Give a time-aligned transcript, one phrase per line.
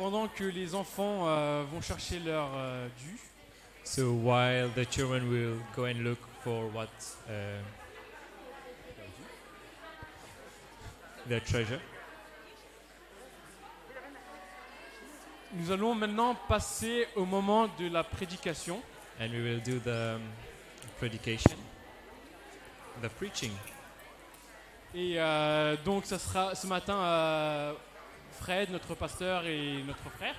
[0.00, 3.18] pendant que les enfants euh, vont chercher leur euh, dû,
[3.84, 6.88] So while the children will go and look for what
[7.28, 7.60] uh,
[11.28, 11.80] their treasure,
[15.52, 18.80] nous allons maintenant passer au moment de la prédication.
[19.18, 20.22] and we will do the um,
[20.98, 21.58] predication,
[23.02, 23.52] the preaching.
[24.94, 27.72] Et euh, donc, ça sera ce matin euh,
[28.40, 30.34] Fred, notre pasteur, et notre frère.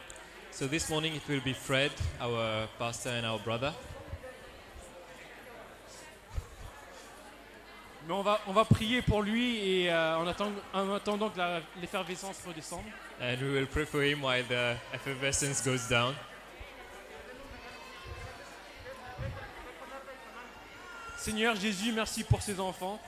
[0.51, 3.73] So this morning it will be Fred, our pastor and our brother.
[8.07, 11.39] Mais on va, on va prier pour lui et euh, en, attend- en attendant que
[11.79, 12.83] l'effervescence redescende.
[13.21, 16.15] And we will pray for him while the effervescence goes down.
[21.17, 22.99] Seigneur Jésus, merci pour ces enfants.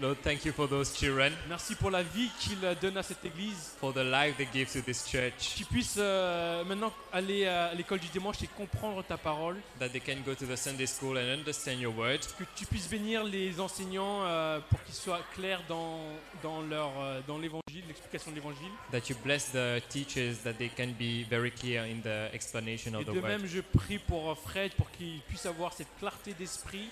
[0.00, 3.72] Lord, thank you for those children, Merci pour la vie qu'il donne à cette église.
[3.80, 7.98] for the life they give to this church, Qu'ils puissent euh, maintenant aller à l'école
[7.98, 9.56] du dimanche et comprendre ta parole.
[9.80, 12.88] that they can go to the Sunday school and understand your word, Que tu puisses
[12.88, 15.98] bénir les enseignants euh, pour qu'ils soient clairs dans,
[16.44, 18.70] dans, leur, euh, dans l'évangile, l'explication de l'évangile.
[18.92, 22.96] that you bless the teachers, that they can be very clear in the explanation Et
[22.98, 23.26] of the de word.
[23.26, 26.88] même, je prie pour euh, Fred pour qu'il puisse avoir cette clarté d'esprit,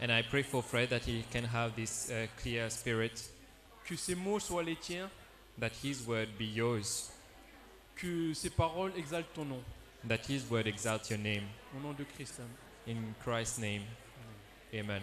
[0.00, 3.22] And I pray for Fred that he can have this uh, clear spirit,
[3.84, 5.10] que ses mots soient les tiens,
[5.58, 7.10] that his word be yours,
[7.96, 9.62] que ses paroles exaltent ton nom.
[10.08, 11.44] that his word exalt your name.
[11.76, 12.40] Au nom de Christ.
[12.40, 12.96] Amen.
[12.96, 13.82] In Christ's name,
[14.72, 15.02] amen.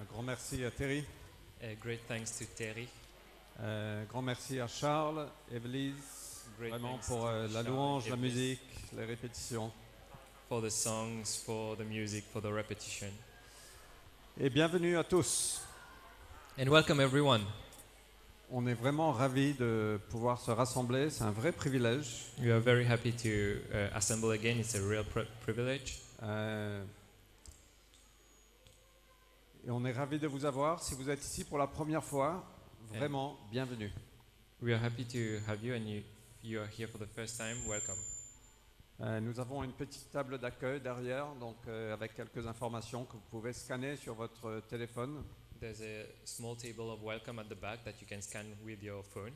[0.00, 1.04] Un grand merci à Terry,
[1.62, 2.88] Uh, great thanks to Terry.
[3.60, 6.23] Euh, grand merci à Charles, Evelise,
[6.58, 8.60] vraiment pour euh, la louange, la musique,
[8.96, 9.70] les répétitions.
[10.48, 13.08] For the songs, for the music, for the repetition.
[14.38, 15.62] Et bienvenue à tous.
[16.58, 17.42] And welcome everyone.
[18.50, 22.26] On est vraiment ravis de pouvoir se rassembler, c'est un vrai privilège.
[22.38, 23.28] We are very happy to
[23.72, 24.58] uh, assemble again.
[24.58, 25.98] It's a real pri- privilege.
[26.22, 26.84] Euh,
[29.66, 30.82] et on est ravis de vous avoir.
[30.82, 32.44] Si vous êtes ici pour la première fois,
[32.90, 33.90] vraiment bienvenue.
[34.62, 36.02] We are happy to have you, and you,
[36.44, 37.56] you are here for the first time.
[37.66, 37.98] Welcome.
[39.00, 43.22] Euh, nous avons une petite table d'accueil derrière, donc euh, avec quelques informations que vous
[43.30, 45.24] pouvez scanner sur votre téléphone.
[45.60, 49.04] There's a small table of welcome at the back that you can scan with your
[49.04, 49.32] phone.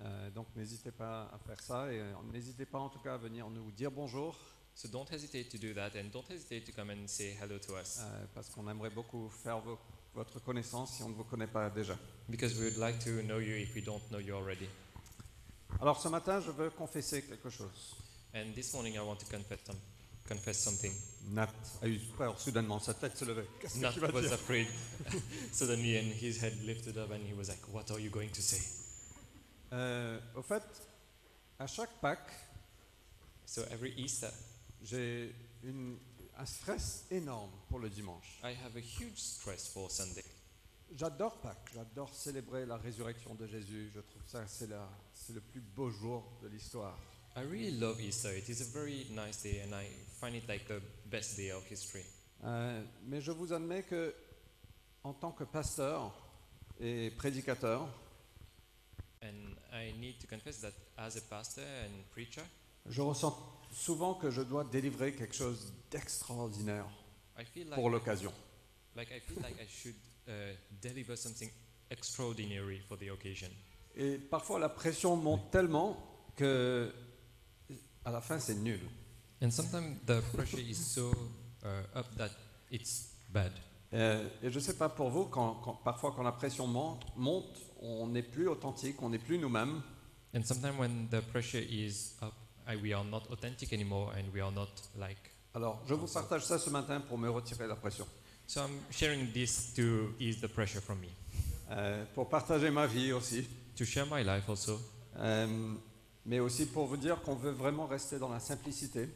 [0.00, 3.18] Euh, donc n'hésitez pas à faire ça et euh, n'hésitez pas en tout cas à
[3.18, 4.36] venir nous dire bonjour
[4.74, 7.76] So don't hesitate to do that, and don't hesitate to come and say hello to
[7.76, 9.78] us, euh, parce qu'on aimerait beaucoup faire vo-
[10.14, 11.94] votre connaissance si on ne vous connaît pas déjà.
[12.30, 14.66] because we would like to know you if we don't know you already.
[15.80, 17.96] Alors ce matin, je veux confesser quelque chose.
[18.34, 19.76] And this morning I want to confess, some,
[20.26, 20.92] confess something.
[21.30, 21.50] Nat
[21.82, 23.46] a eu peur soudainement, sa tête se levait.
[23.60, 24.32] Qu'est-ce que Nat tu vas was dire?
[24.32, 24.66] afraid
[25.52, 28.40] suddenly, and his head lifted up, and he was like, "What are you going to
[28.40, 28.60] say?"
[29.72, 30.62] Euh, Au fait,
[31.58, 32.32] à chaque Pâques,
[33.44, 34.30] So every Easter,
[34.82, 35.34] j'ai
[35.64, 35.98] une-
[36.38, 38.38] un stress énorme pour le dimanche.
[38.42, 40.24] I have a huge stress for Sunday.
[40.96, 43.90] J'adore Pâques, j'adore célébrer la résurrection de Jésus.
[43.94, 44.68] Je trouve ça c'est
[45.32, 46.98] le plus beau jour de l'histoire.
[47.34, 48.36] I really love Easter.
[48.36, 49.86] It is a very nice day, and I
[50.20, 52.04] find it like the best day of history.
[52.44, 54.14] Euh, mais je vous admets que,
[55.02, 56.12] en tant que pasteur
[56.78, 57.88] et prédicateur,
[59.22, 62.42] And I need to confess that as a pastor and preacher,
[62.86, 63.38] je ressens
[63.72, 66.86] souvent que je dois délivrer quelque chose d'extraordinaire
[67.36, 68.32] like pour l'occasion.
[68.96, 69.94] like I feel like I should
[70.28, 70.30] uh,
[70.80, 71.50] deliver something
[71.90, 73.48] extraordinary for the occasion.
[73.94, 75.96] Et parfois la pression monte tellement
[76.36, 76.92] que,
[78.04, 78.80] à la fin, c'est nul.
[79.42, 81.12] And sometimes the pressure is so
[81.64, 82.30] uh, up that
[82.70, 83.52] it's bad.
[83.92, 87.04] Euh, et je ne sais pas pour vous, quand, quand- parfois quand la pression monte,
[87.16, 89.82] monte on n'est plus authentique, on n'est plus nous-mêmes.
[90.34, 92.32] And sometimes when the pressure is up,
[92.66, 95.18] I, we are not authentic anymore, and we are not like.
[95.54, 98.06] Alors, je vous partage ça ce matin pour me retirer la pression.
[98.46, 101.08] So I'm sharing this to ease the pressure from me,
[101.70, 103.46] Euh, pour partager ma vie aussi.
[103.76, 104.78] to share my life also,
[105.16, 105.74] Euh,
[106.26, 109.08] mais aussi pour vous dire qu'on veut vraiment rester dans la simplicité,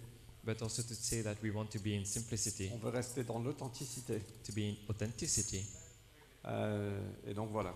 [0.45, 3.39] but also to say that we want to be in simplicity, on veut rester dans
[3.41, 4.21] l'authenticité.
[4.45, 5.65] to be in authenticity.
[6.47, 7.75] Euh, et donc voilà.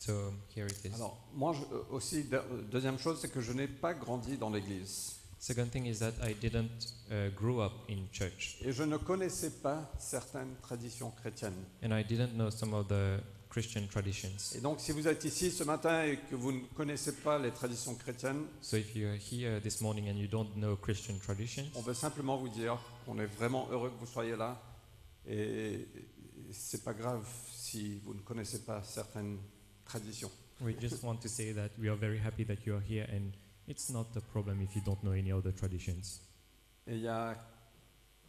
[0.00, 0.94] So here it is.
[0.94, 2.42] Alors, moi je- euh, aussi, de-
[2.72, 5.16] deuxième chose, c'est que je n'ai pas grandi dans l'église.
[5.42, 9.50] Second thing is that I didn't uh, grow up in church, Et je ne connaissais
[9.50, 11.64] pas certaines traditions chrétiennes.
[11.82, 13.18] and I didn't know some of the
[13.50, 14.54] Christian traditions.
[14.54, 17.50] Et donc, si vous êtes ici ce matin et que vous ne connaissez pas les
[17.50, 21.80] traditions chrétiennes, So if you're here this morning and you don't know Christian traditions, on
[21.82, 24.62] veut simplement vous dire qu'on est vraiment heureux que vous soyez là.
[25.26, 25.88] Et
[26.52, 29.38] c'est pas grave si vous ne connaissez pas certaines
[29.84, 30.30] traditions.
[30.60, 33.32] We just want to say that we are very happy that you are here, and
[33.68, 36.20] it's not a problem if you don't know any other traditions.
[36.86, 37.36] Et il y a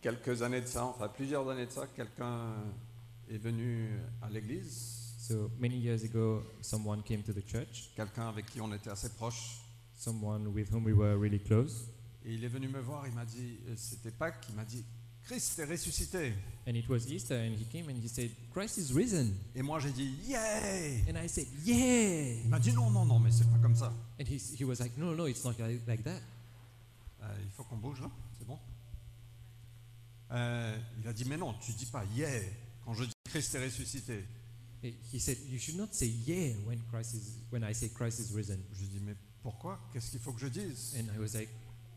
[0.02, 2.54] quelques années de ça, enfin plusieurs années de ça, quelqu'un
[3.30, 3.90] est venu
[4.22, 8.74] à l'église, So many years ago, someone came to the church, quelqu'un avec qui on
[8.74, 9.62] était assez proche,
[9.96, 11.88] someone with whom we were really close,
[12.26, 14.84] et il est venu me voir, il m'a dit, euh, c'était Pâques, il m'a dit,
[15.26, 16.34] Christ est ressuscité.
[16.66, 19.34] and it was Easter, and he came and he said, Christ is risen.
[19.56, 22.42] Et moi j'ai dit, yeah And I said, Yeah.
[22.44, 23.94] Il m'a dit, non, non, non, mais c'est pas comme ça.
[24.20, 26.22] And he, he was like, No, no, it's not like, like that.
[27.22, 28.60] Euh, il faut qu'on bouge là, c'est bon?
[30.32, 32.30] Euh, Il a dit, mais non, tu dis pas yeah
[32.86, 34.24] quand je dis Christ est ressuscité.
[34.84, 38.20] He he said, You should not say yeah when Christ is when I say Christ
[38.20, 38.60] is risen.
[38.74, 39.80] Je lui ai dit, mais pourquoi?
[39.94, 40.96] Qu'est-ce qu'il faut que je dise?
[40.98, 41.50] And I was like,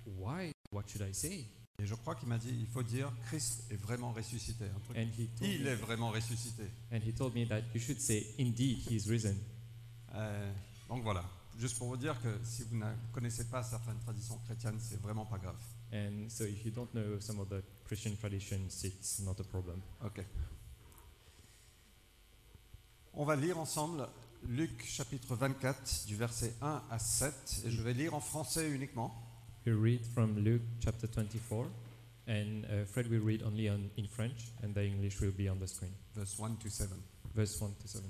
[0.07, 0.53] Why?
[0.71, 1.47] What should I say?
[1.79, 4.65] Et je crois qu'il m'a dit, il faut dire Christ est vraiment ressuscité.
[4.65, 4.97] un truc.
[4.97, 6.63] And he told Il me, est vraiment ressuscité.
[6.93, 9.37] and he told me that you should say, Indeed, he is risen.
[10.15, 10.53] Euh,
[10.89, 11.25] donc voilà,
[11.59, 15.27] juste pour vous dire que si vous ne connaissez pas certaines traditions chrétiennes, c'est vraiment
[15.27, 15.59] pas grave.
[15.93, 19.81] And so if you don't know some of the Christian traditions, it's not a problem.
[20.05, 20.25] Ok.
[23.13, 24.09] On va lire ensemble
[24.49, 29.15] Luc chapitre 24 du verset 1 à 7 et je vais lire en français uniquement.
[29.67, 31.67] We read from Luke chapter 24,
[32.29, 35.59] and uh, Fred will read only on, in French, and the English will be on
[35.59, 35.91] the screen.
[36.15, 36.97] Verse 1 to 7.
[37.35, 38.05] Verse 1 to 7.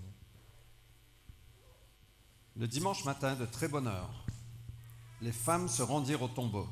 [2.58, 4.26] Le dimanche matin, de très bonne heure,
[5.23, 6.69] les femmes se rendirent au tombeau,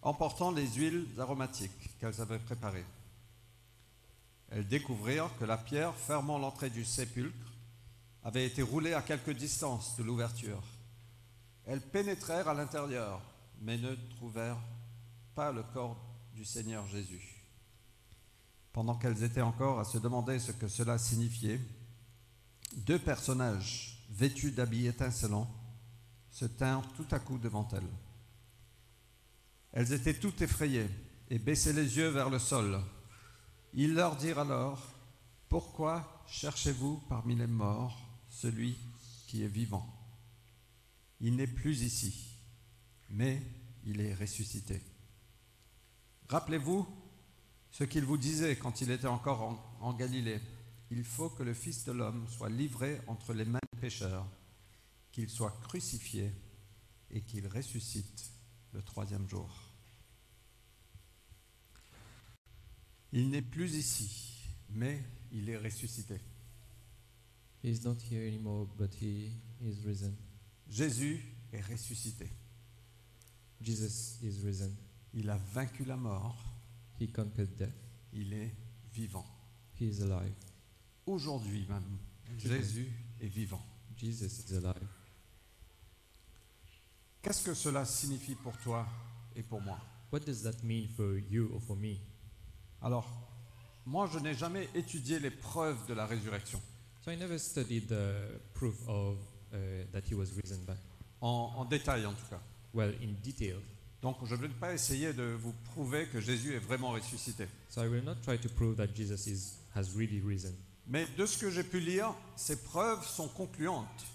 [0.00, 2.86] emportant les huiles aromatiques qu'elles avaient préparées.
[4.48, 7.52] Elles découvrirent que la pierre fermant l'entrée du sépulcre
[8.24, 10.62] avait été roulée à quelque distance de l'ouverture.
[11.66, 13.20] Elles pénétrèrent à l'intérieur,
[13.60, 14.62] mais ne trouvèrent
[15.34, 16.00] pas le corps
[16.34, 17.44] du Seigneur Jésus.
[18.72, 21.60] Pendant qu'elles étaient encore à se demander ce que cela signifiait,
[22.76, 25.50] deux personnages vêtus d'habits étincelants
[26.30, 27.82] se tinrent tout à coup devant elles.
[29.72, 30.88] Elles étaient toutes effrayées
[31.28, 32.80] et baissaient les yeux vers le sol.
[33.74, 34.82] Ils leur dirent alors,
[35.48, 37.98] Pourquoi cherchez-vous parmi les morts
[38.28, 38.76] celui
[39.26, 39.86] qui est vivant?
[41.20, 42.29] Il n'est plus ici,
[43.10, 43.42] mais
[43.84, 44.80] il est ressuscité.
[46.28, 46.86] Rappelez-vous
[47.70, 50.40] ce qu'il vous disait quand il était encore en, en Galilée.
[50.90, 54.26] Il faut que le Fils de l'homme soit livré entre les mains des pécheurs,
[55.12, 56.32] qu'il soit crucifié
[57.10, 58.32] et qu'il ressuscite
[58.72, 59.48] le troisième jour.
[63.12, 65.02] Il n'est plus ici, mais
[65.32, 66.20] il est ressuscité.
[67.62, 70.14] He is not here anymore, but he is risen.
[70.68, 71.20] Jésus
[71.52, 72.30] est ressuscité.
[73.60, 74.74] Jesus is risen.
[75.14, 76.36] Il a vaincu la mort.
[77.00, 77.74] He conquered death.
[78.12, 78.54] Il est
[78.92, 79.26] vivant.
[79.78, 80.34] He is alive.
[81.06, 81.98] Aujourd'hui même,
[82.38, 82.90] Jésus
[83.20, 83.64] est vivant.
[83.96, 84.88] Jesus is alive.
[87.22, 88.86] Qu'est-ce que cela signifie pour toi
[89.36, 89.78] et pour moi?
[90.12, 91.96] What does that mean for you or for me?
[92.82, 93.06] Alors,
[93.86, 96.60] moi, je n'ai jamais étudié les preuves de la résurrection.
[97.04, 99.18] So I never studied the proof of
[99.52, 100.64] uh, that he was risen.
[101.20, 102.40] En, en détail en tout cas.
[102.72, 103.56] Well, in detail.
[104.02, 107.46] Donc je ne vais pas essayer de vous prouver que Jésus est vraiment ressuscité.
[107.68, 110.54] So I will not try to prove that Jesus is has really risen.
[110.86, 114.06] Mais de ce que j'ai pu lire, ces preuves sont concluantes.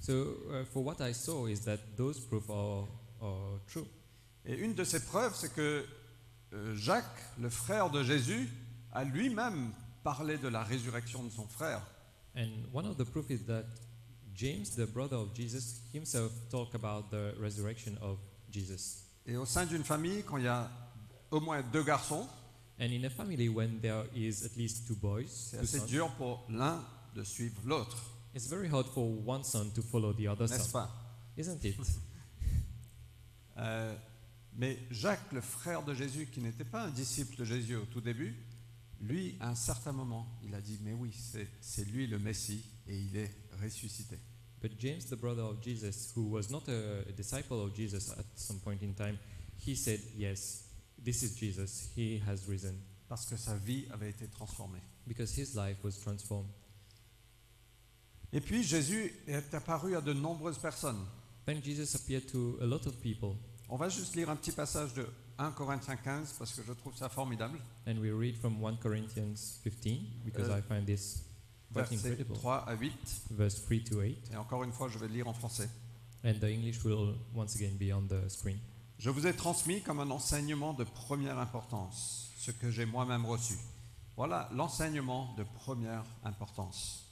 [0.00, 2.86] So uh, for what I saw is that those proofs are,
[3.20, 3.86] are true.
[4.46, 5.84] Et une de ces preuves, c'est que
[6.52, 8.48] euh, Jacques, le frère de Jésus,
[8.92, 9.72] a lui-même
[10.02, 11.82] parlé de la résurrection de son frère.
[12.36, 13.64] And one of the proof is that
[14.34, 18.18] James, the brother of Jesus, himself talked about the resurrection of
[18.50, 19.02] Jesus.
[19.26, 20.70] Et au sein d'une famille, quand il y a
[21.30, 22.26] au moins deux garçons,
[22.80, 26.10] And in a family, when there is at least two boys, c'est assez sons, dur
[26.16, 27.96] pour l'un de suivre l'autre,
[28.34, 30.90] it's very hard for one son to follow the other n'est-ce son, pas?
[31.38, 31.76] isn't it?
[33.56, 33.94] Euh,
[34.56, 38.00] Mais Jacques, le frère de Jésus, qui n'était pas un disciple de Jésus au tout
[38.00, 38.36] début,
[39.00, 42.64] lui, à un certain moment, il a dit, mais oui, c'est- c'est lui le Messie,
[42.88, 43.30] et il est
[43.62, 44.18] ressuscité.
[44.60, 48.60] But James, the brother of Jesus, who was not a, disciple of Jesus at some
[48.60, 49.18] point in time,
[49.58, 50.64] he said, Yes,
[50.98, 51.90] this is Jesus.
[51.94, 52.74] He has risen.
[53.08, 54.80] Parce que sa vie avait été transformée.
[55.06, 56.48] Because his life was transformed.
[58.32, 61.04] Et puis Jésus est apparu à de nombreuses personnes.
[61.44, 63.36] Then Jesus appeared to a lot of people.
[63.68, 65.06] On va juste lire un petit passage de
[65.38, 67.58] 1 Corinthiens 15 parce que je trouve ça formidable.
[67.86, 71.22] And we read from 1 Corinthians 15, because Euh, I find this
[71.80, 72.34] incredible.
[72.34, 72.92] 3 à 8.
[73.30, 74.30] Verse 3 to 8.
[74.32, 75.68] Et encore une fois, je vais le lire en français.
[76.24, 78.58] And the English will once again be on the screen.
[78.98, 83.54] Je vous ai transmis comme un enseignement de première importance ce que j'ai moi-même reçu.
[84.16, 87.06] Voilà l'enseignement de première importance.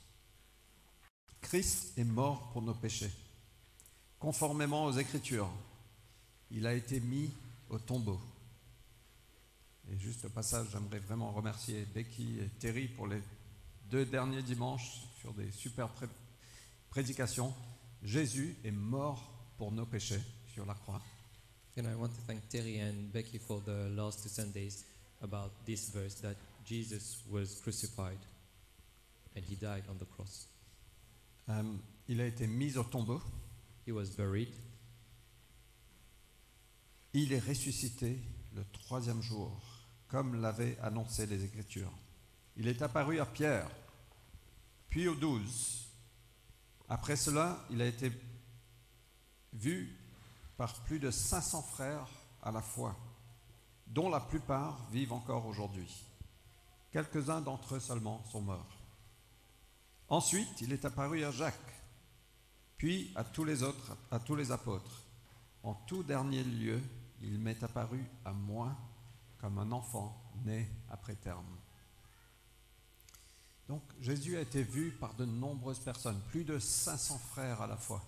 [1.41, 3.11] Christ est mort pour nos péchés.
[4.19, 5.51] Conformément aux Écritures,
[6.51, 7.31] il a été mis
[7.71, 8.21] au tombeau.
[9.91, 13.21] Et juste au passage, j'aimerais vraiment remercier Becky et Terry pour les
[13.93, 16.09] deux derniers dimanches sur des super pré-
[16.89, 17.53] prédications.
[18.03, 21.03] Jésus est mort pour nos péchés sur la croix.
[21.77, 24.85] And I want to thank Terry and Becky for the last two Sundays
[25.21, 28.19] about this verse that Jesus was crucified
[29.37, 30.49] and he died on the cross.
[31.51, 31.63] Euh,
[32.09, 33.21] il a été mis au tombeau.
[33.87, 34.55] He was buried.
[37.13, 38.19] Il est ressuscité
[38.55, 39.61] le troisième jour,
[40.09, 41.93] comme l'avaient annoncé les Écritures.
[42.57, 43.71] Il est apparu à Pierre,
[44.93, 45.87] puis aux douze.
[46.87, 48.13] Après cela, il a été
[49.55, 49.99] vu
[50.59, 52.07] par plus de 500 frères
[52.43, 52.95] à la fois,
[53.87, 55.89] dont la plupart vivent encore aujourd'hui.
[56.91, 58.77] Quelques-uns d'entre eux seulement sont morts.
[60.11, 61.83] Ensuite, il est apparu à Jacques,
[62.77, 65.05] puis à tous les autres, à tous les apôtres.
[65.63, 66.83] En tout dernier lieu,
[67.23, 68.77] il m'est apparu à moi
[69.39, 71.57] comme un enfant né après terme.
[73.69, 77.77] Donc Jésus a été vu par de nombreuses personnes, plus de 500 frères à la
[77.77, 78.03] fois.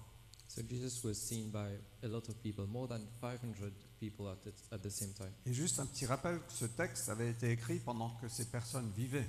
[0.48, 1.68] So Jesus was seen by
[2.02, 5.32] a lot of people, more than 500 people at the, at the same time.
[5.46, 9.26] Et juste un petit rappel, ce texte avait été écrit pendant que ces personnes vivaient.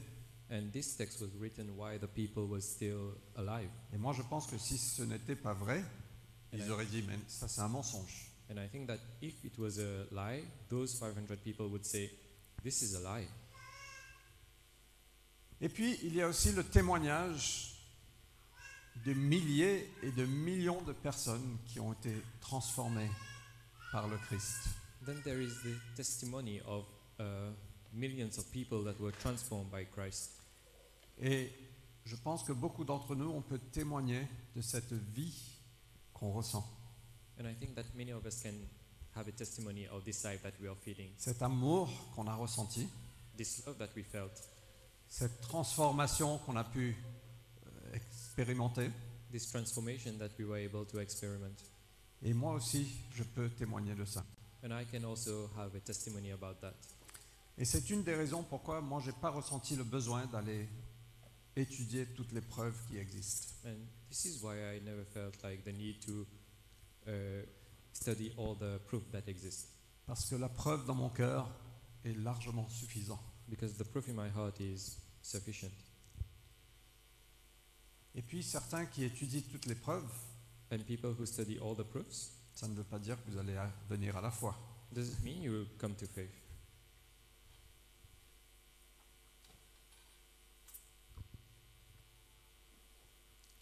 [0.51, 3.69] And this text was written while the people were still alive.
[3.93, 5.83] Et moi je pense que si ce n'était pas vrai,
[6.53, 6.69] ils Ouais.
[6.69, 8.31] auraient dit, mais ça c'est un mensonge.
[8.51, 12.11] And I think that if it was a lie, those 500 people would say,
[12.63, 13.27] This is a lie.
[15.61, 17.75] Et puis il y a aussi le témoignage
[19.05, 23.09] de milliers et de millions de personnes qui ont été transformées
[23.91, 24.69] par le Christ.
[25.05, 26.85] Then there is the testimony of
[27.19, 27.51] uh,
[27.93, 30.31] millions of people that were transformed by Christ.
[31.21, 31.51] Et
[32.05, 35.33] je pense que beaucoup d'entre nous, on peut témoigner de cette vie
[36.13, 36.65] qu'on ressent,
[37.37, 38.53] And I think that many of us can
[39.13, 42.87] have a testimony of this life that we are feeling, cet amour qu'on a ressenti,
[43.35, 44.31] this love that we felt,
[45.17, 46.93] cette transformation qu'on a pu
[47.65, 48.91] euh, expérimenter.
[49.31, 51.55] this transformation that we were able to experiment.
[52.21, 54.25] Et moi aussi, je peux témoigner de ça.
[54.63, 56.73] And I can also have a testimony about that.
[57.57, 60.67] Et c'est une des raisons pourquoi moi, je n'ai pas ressenti le besoin d'aller
[61.55, 63.53] étudier toutes les preuves qui existent.
[63.65, 63.75] And
[64.09, 66.25] this is why I never felt like the need to
[67.07, 67.11] uh,
[67.93, 69.69] study all the proof that exists.
[70.07, 71.49] Parce que la preuve dans mon cœur
[72.03, 73.23] est largement suffisante.
[73.47, 75.71] Because the proof in my heart is sufficient.
[78.13, 80.09] Et puis certains qui étudient toutes les preuves,
[80.71, 83.55] And people who study all the proofs, ça ne veut pas dire que vous allez
[83.87, 84.55] venir à la foi.
[84.91, 86.31] does it mean you will come to faith?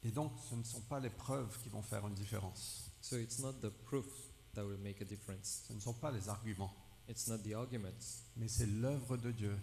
[0.05, 2.91] Et donc, ce ne sont pas les preuves qui vont faire une différence.
[3.01, 4.05] So it's not the proof
[4.53, 5.63] that will make a difference.
[5.67, 6.73] Ce ne sont pas les arguments,
[7.09, 9.57] It's not the arguments, mais c'est l'œuvre de Dieu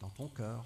[0.00, 0.64] dans ton cœur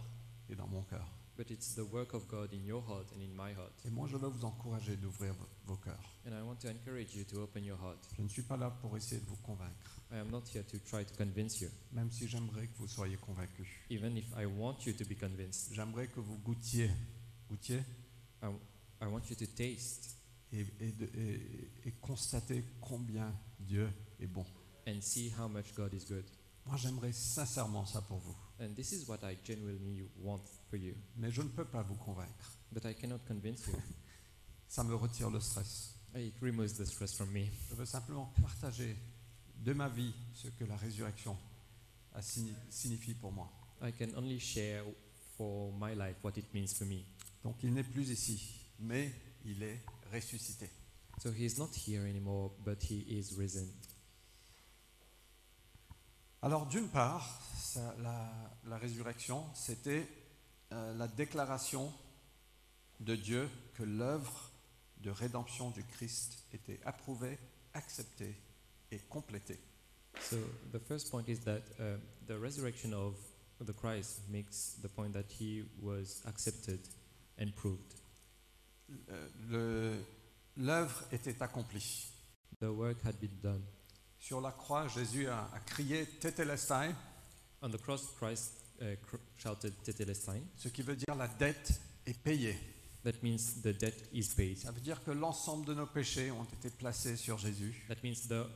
[0.53, 1.07] et dans mon cœur.
[1.35, 3.73] but it's the work of God in your heart and in my heart.
[3.87, 5.99] Et moi, je veux vous encourager d'ouvrir vo- vos cœurs.
[6.27, 7.99] And I want to encourage you to open your heart.
[8.17, 10.79] Je ne suis pas là pour essayer de vous convaincre, I am not here to
[10.81, 13.67] try to convince you, même si j'aimerais que vous soyez convaincus.
[13.89, 15.73] even if I want you to be convinced.
[15.73, 16.91] J'aimerais que vous goûtiez,
[17.49, 17.83] goûtiez
[18.43, 20.17] I want you to taste
[20.53, 23.89] et, et de- et- et constater combien Dieu
[24.21, 24.45] est bon.
[24.87, 26.25] and see how much God is good.
[26.67, 30.95] Moi, j'aimerais sincèrement ça pour vous, And this is what I genuinely want for you.
[31.17, 32.53] mais je ne peux pas vous convaincre.
[32.71, 33.75] But I cannot convince you.
[34.69, 35.95] Ça me retire le stress.
[36.15, 37.47] It removes the stress from me.
[37.69, 38.97] Je veux simplement partager
[39.57, 41.37] de ma vie ce que la résurrection
[42.71, 43.51] signifie pour moi.
[43.83, 44.85] I can only share
[45.37, 47.03] for my life what it means for me.
[47.43, 48.41] Donc il n'est plus ici,
[48.79, 49.13] mais
[49.45, 49.81] il est
[50.13, 50.71] ressuscité.
[51.23, 53.67] So he is not here anymore, but he is risen.
[56.43, 58.31] Alors d'une part, ça- la,
[58.67, 60.07] la résurrection, c'était
[60.73, 61.93] euh, la déclaration
[63.01, 64.51] de Dieu que l'œuvre
[64.99, 67.39] de rédemption du Christ était approuvée,
[67.75, 68.35] acceptée
[68.91, 69.59] et complétée.
[70.21, 70.37] So
[70.73, 71.97] the first point is that uh,
[72.27, 73.15] the resurrection of
[73.65, 76.81] the Christ makes the point that he was accepted
[77.41, 77.95] and proved.
[79.53, 79.99] Euh,
[80.57, 82.11] L'œuvre était accomplie.
[82.61, 83.63] The work had been done.
[84.23, 86.91] Sur la croix, Jésus a, a crié Tetelestai,
[87.61, 88.95] On the cross, Christ uh,
[89.37, 90.41] shouted Tetelestai.
[90.57, 92.57] ce qui veut dire la dette est payée.
[93.03, 94.59] That means the debt is paid.
[94.59, 98.29] Ça veut dire que l'ensemble de nos péchés ont été placés sur Jésus That means
[98.29, 98.47] the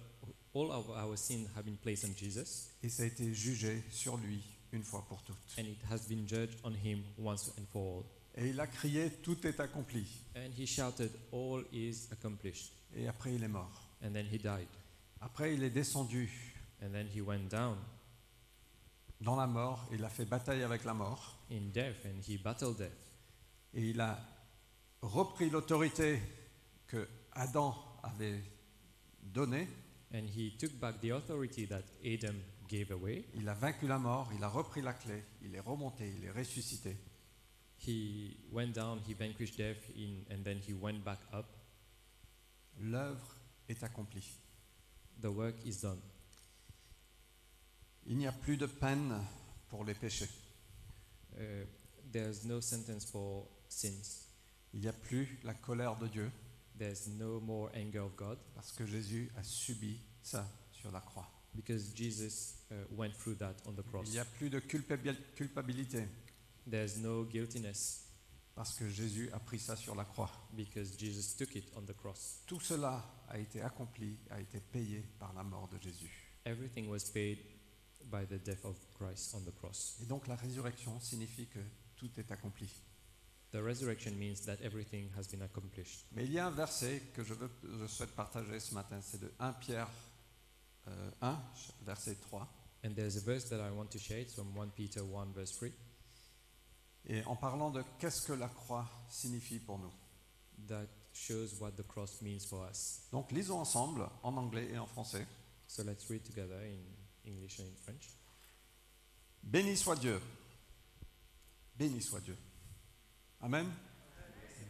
[0.54, 4.16] all of our sins have been placed on Jesus, et ça a été jugé sur
[4.18, 4.40] lui
[4.72, 5.36] une fois pour toutes.
[5.58, 8.04] and it has been judged on him once and for all.
[8.36, 10.06] Et il a crié, tout est accompli.
[10.36, 12.70] And he shouted, All is accomplished.
[12.94, 13.72] Et après, il est mort.
[14.04, 14.68] And then he died.
[15.20, 16.30] Après, il est descendu
[16.82, 17.76] And then he went down
[19.20, 19.88] dans la mort.
[19.92, 21.38] Il a fait bataille avec la mort.
[21.50, 22.90] in death and he battled death.
[23.74, 24.18] Et il a
[25.00, 26.20] repris l'autorité
[26.86, 28.42] que Adam avait
[29.22, 29.68] donnée.
[30.14, 32.34] And he took back the authority that Adam
[32.68, 33.26] gave away.
[33.34, 34.30] Il a vaincu la mort.
[34.34, 35.22] Il a repris la clé.
[35.42, 36.12] Il est remonté.
[36.16, 36.96] Il est ressuscité.
[37.78, 41.46] He went down, he vanquished death, in, and then he went back up.
[42.78, 43.36] L'œuvre
[43.68, 44.40] est accomplie.
[45.20, 46.00] The work is done.
[48.06, 49.14] Il n'y a plus de peine
[49.68, 50.28] pour les péchés.
[51.36, 51.64] Uh,
[52.12, 54.26] there's no sentence for sins.
[54.72, 56.30] Il n'y a plus la colère de Dieu
[56.78, 61.26] There's no more anger of God parce que Jésus a subi ça sur la croix.
[61.54, 64.06] because Jesus uh, went through that on the cross.
[64.08, 66.06] Il n'y a plus de culpabil- culpabilité
[66.70, 68.05] There's no guiltiness
[68.56, 70.30] parce que Jésus a pris ça sur la croix.
[70.56, 72.40] because Jesus took it on the cross.
[72.46, 76.32] Tout cela a été accompli, a été payé par la mort de Jésus.
[76.46, 77.38] Everything was paid
[78.10, 79.98] by the death of Christ on the cross.
[80.02, 81.60] Et donc la résurrection signifie que
[81.96, 82.68] tout est accompli.
[83.52, 86.06] The resurrection means that everything has been accomplished.
[86.12, 89.20] Mais il y a un verset que je, veux, je souhaite partager ce matin, c'est
[89.20, 89.90] de 1 Pierre
[90.88, 91.38] euh, 1,
[91.82, 92.48] verset 3.
[92.84, 94.20] And there's a verse that I want to share.
[94.20, 95.72] It's from 1 Peter 1, verse 3,
[97.08, 99.92] Et en parlant de qu'est-ce que la croix signifie pour nous.
[100.68, 103.00] that shows what the cross means for us.
[103.12, 105.26] Donc lisons ensemble en anglais et en français.
[105.66, 108.08] So let's read together in English and in French.
[109.42, 110.20] Béni soit Dieu.
[111.78, 112.36] Béni soit Dieu.
[113.42, 113.66] Amen.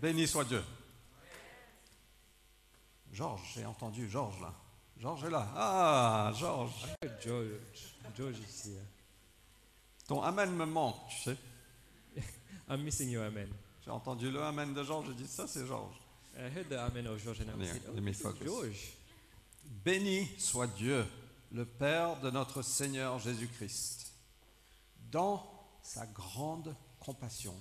[0.01, 0.63] Béni soit Dieu.
[3.13, 4.55] Georges, j'ai entendu Georges là.
[4.99, 5.49] Georges est là.
[5.55, 6.87] Ah, Georges.
[7.23, 7.49] George,
[8.17, 8.83] George here.
[10.07, 11.37] Ton Amen me manque, tu sais.
[12.69, 13.49] I'm missing your amen.
[13.85, 15.95] J'ai entendu le Amen de Georges, j'ai dit ça c'est Georges.
[16.37, 18.45] I heard the amen of George and I said, oh, this is.
[18.45, 18.93] George.
[19.85, 21.05] Béni soit Dieu,
[21.53, 24.13] le Père de notre Seigneur Jésus-Christ.
[25.11, 25.47] Dans
[25.83, 27.55] sa grande compassion,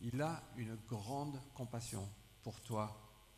[0.00, 2.06] il a une grande compassion
[2.42, 2.94] pour toi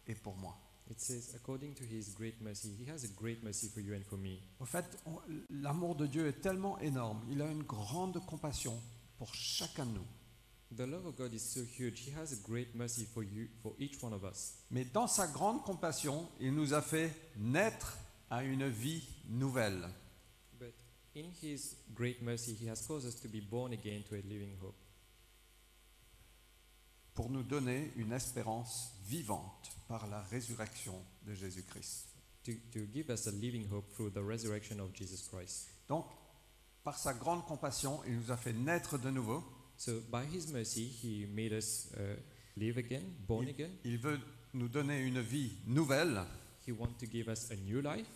[0.06, 0.56] et pour moi.
[0.90, 4.02] It says, according to his great mercy, he has a great mercy for you and
[4.02, 4.40] for me.
[4.58, 4.84] Au fait,
[5.50, 8.76] l'amour de Dieu est tellement énorme, il a une grande compassion
[9.16, 10.06] pour chacun de nous.
[10.76, 12.00] The love of God is so huge.
[12.00, 14.54] He has a great mercy for you, for each one of us.
[14.70, 17.98] Mais dans sa grande compassion, il nous a fait naître
[18.30, 19.88] à une vie nouvelle.
[20.58, 20.74] But
[21.16, 24.56] in his great mercy, he has caused us to be born again to a living
[24.62, 24.76] hope,
[27.14, 30.94] pour nous donner une espérance vivante par la résurrection
[31.26, 32.10] de Jésus-Christ.
[32.44, 35.68] to, to give us a living hope through the resurrection of Jesus Christ.
[35.88, 36.06] Donc,
[36.82, 39.44] par sa grande compassion, il nous a fait naître de nouveau.
[39.80, 42.02] So by his mercy, he made us uh,
[42.54, 43.70] live again, born again.
[43.82, 44.20] Il veut
[44.52, 46.22] nous donner une vie nouvelle
[46.68, 48.06] He wants to give us a new life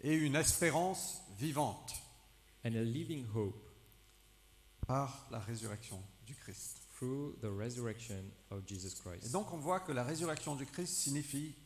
[0.00, 2.00] et une espérance vivante
[2.64, 3.60] and a living hope
[4.86, 6.86] par la résurrection du Christ.
[6.96, 9.32] through the resurrection of Jesus Et Christ.
[9.32, 11.56] donc, on voit que la résurrection du Christ signifie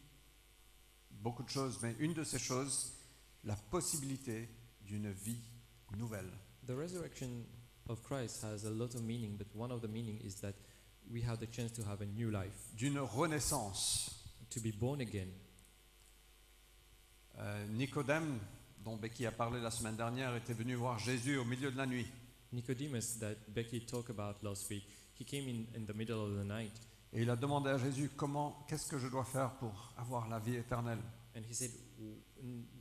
[1.11, 2.95] beaucoup de choses, mais une de ces choses,
[3.45, 4.49] la possibilité
[4.81, 5.43] d'une vie
[5.99, 6.33] nouvelle.
[6.67, 7.29] The resurrection
[7.89, 10.55] of Christ has a lot of meaning, but one of the meaning is that
[11.11, 14.11] we have the chance to have a new life, d'une renaissance.
[14.51, 15.31] to be born again.
[17.39, 18.39] Euh, Nicodème,
[18.85, 21.87] dont Becky a parlé la semaine dernière, était venu voir Jésus au milieu de la
[21.87, 22.07] nuit.
[22.53, 24.85] Nicodemus, that Becky talked about last week,
[25.19, 26.73] he came in in the middle of the night
[27.15, 30.39] Et il a demandé à Jésus, comment, qu'est-ce que je dois faire pour avoir la
[30.39, 31.01] vie éternelle?
[31.35, 32.32] And he said, "W- mm,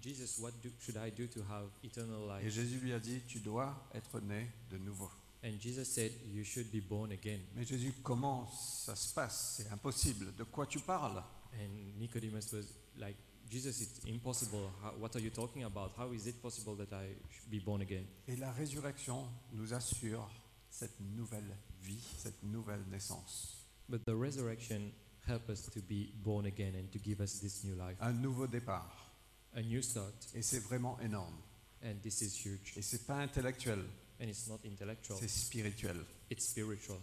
[0.02, 2.54] Jesus, what do, should I do to have eternal Et life?
[2.54, 5.10] Jésus lui a dit, tu dois être né de nouveau.
[5.44, 7.40] And Jesus said, You should be born again.
[7.56, 9.56] Mais Jésus, comment ça se passe?
[9.58, 10.36] C'est impossible.
[10.38, 11.24] De quoi tu parles?
[11.60, 12.66] And Nicodemus was
[12.98, 13.16] like,
[13.50, 14.72] Jesus, it's impossible.
[14.84, 15.92] How, what are you talking about?
[15.98, 18.06] How is it possible that I should be born again?
[18.28, 20.30] Et la résurrection nous assure
[20.70, 23.58] cette nouvelle vie, cette nouvelle naissance.
[23.90, 24.92] But the resurrection
[25.28, 28.48] helped us to be born again and to give us this new life, Un nouveau
[28.48, 29.11] départ.
[29.56, 30.14] A new start.
[30.34, 31.36] Et c'est vraiment énorme.
[31.84, 32.74] And this is huge.
[32.78, 33.80] Et c'est pas intellectuel,
[34.20, 35.98] And it's not intellectual, c'est spirituel.
[36.30, 36.98] it's spiritual.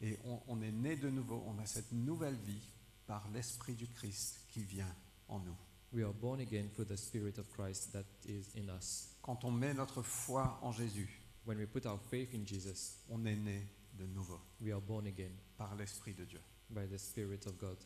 [0.00, 2.68] Et on, on est né de nouveau, on a cette nouvelle vie
[3.06, 4.92] par l'Esprit du Christ qui vient
[5.28, 5.56] en nous.
[5.92, 9.10] We are born again through the Spirit of Christ that is in us.
[9.22, 13.24] Quand on met notre foi en Jésus, When we put our faith in Jesus, on
[13.26, 16.40] est né de nouveau we are born again par l'Esprit de Dieu.
[16.70, 17.76] by the Spirit of God.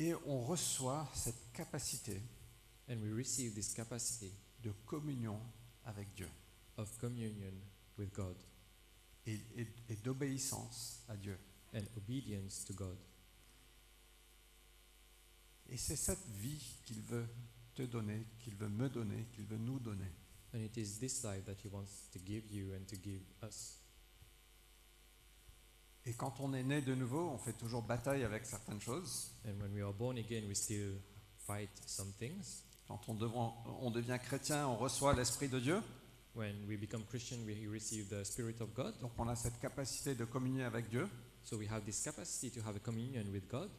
[0.00, 2.20] Et on reçoit cette capacité
[2.88, 4.32] And we receive this capacity
[4.62, 5.38] de communion
[5.84, 6.28] avec Dieu
[6.78, 7.52] of communion
[7.98, 8.36] with God
[9.26, 11.38] et, et- et d'obéissance à Dieu.
[11.72, 12.96] and obedience to God.
[15.68, 17.28] Et c'est cette vie qu'il veut
[17.76, 20.10] te donner, qu'il veut me donner, qu'il veut nous donner.
[20.52, 23.79] And it is this life that He wants to give you and to give us.
[26.06, 29.30] Et quand on est né de nouveau, on fait toujours bataille avec certaines choses.
[29.46, 30.94] And when we are born again, we still
[31.46, 32.64] fight some things.
[32.88, 35.80] Quand on, devient chrétien, on reçoit l'Esprit de Dieu.
[36.34, 38.98] When we become Christian, we receive the Spirit of God.
[39.00, 41.08] Donc on a cette capacité de communier avec Dieu.
[41.44, 43.70] So we have this capacity to have a communion with God.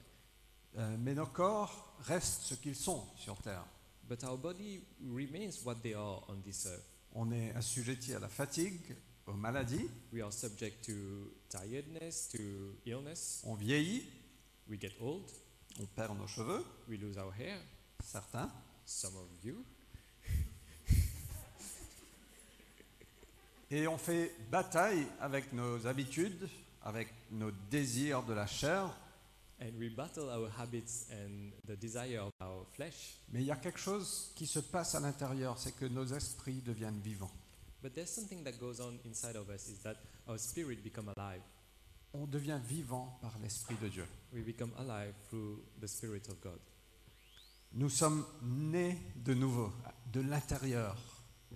[0.77, 3.65] Euh, mais nos corps restent ce qu'ils sont sur Terre.
[4.07, 6.85] But our body remains what they are on this earth.
[7.13, 8.95] On est assujetti à la fatigue,
[9.31, 10.93] aux maladies, We are subject to
[11.49, 13.41] tiredness, to illness.
[13.45, 14.03] on vieillit,
[14.69, 15.23] We get old.
[15.79, 17.59] on perd nos cheveux, We lose our hair.
[18.03, 18.49] certains.
[18.85, 19.63] Some of you.
[23.71, 26.49] Et on fait bataille avec nos habitudes,
[26.83, 28.89] avec nos désirs de la chair.
[29.61, 33.19] And we battle our habits and the desire of our flesh.
[33.31, 36.61] Mais il y a quelque chose qui se passe à l'intérieur, c'est que nos esprits
[36.61, 37.31] deviennent vivants.
[37.81, 41.41] But there's something that goes on inside of us is that our spirit become alive.
[42.13, 44.05] On devient vivant par l'Esprit de Dieu.
[44.33, 46.59] We become alive through the Spirit of God.
[47.73, 49.71] Nous sommes nés de nouveau,
[50.11, 50.95] de l'intérieur.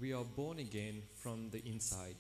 [0.01, 2.15] We are born again from the inside,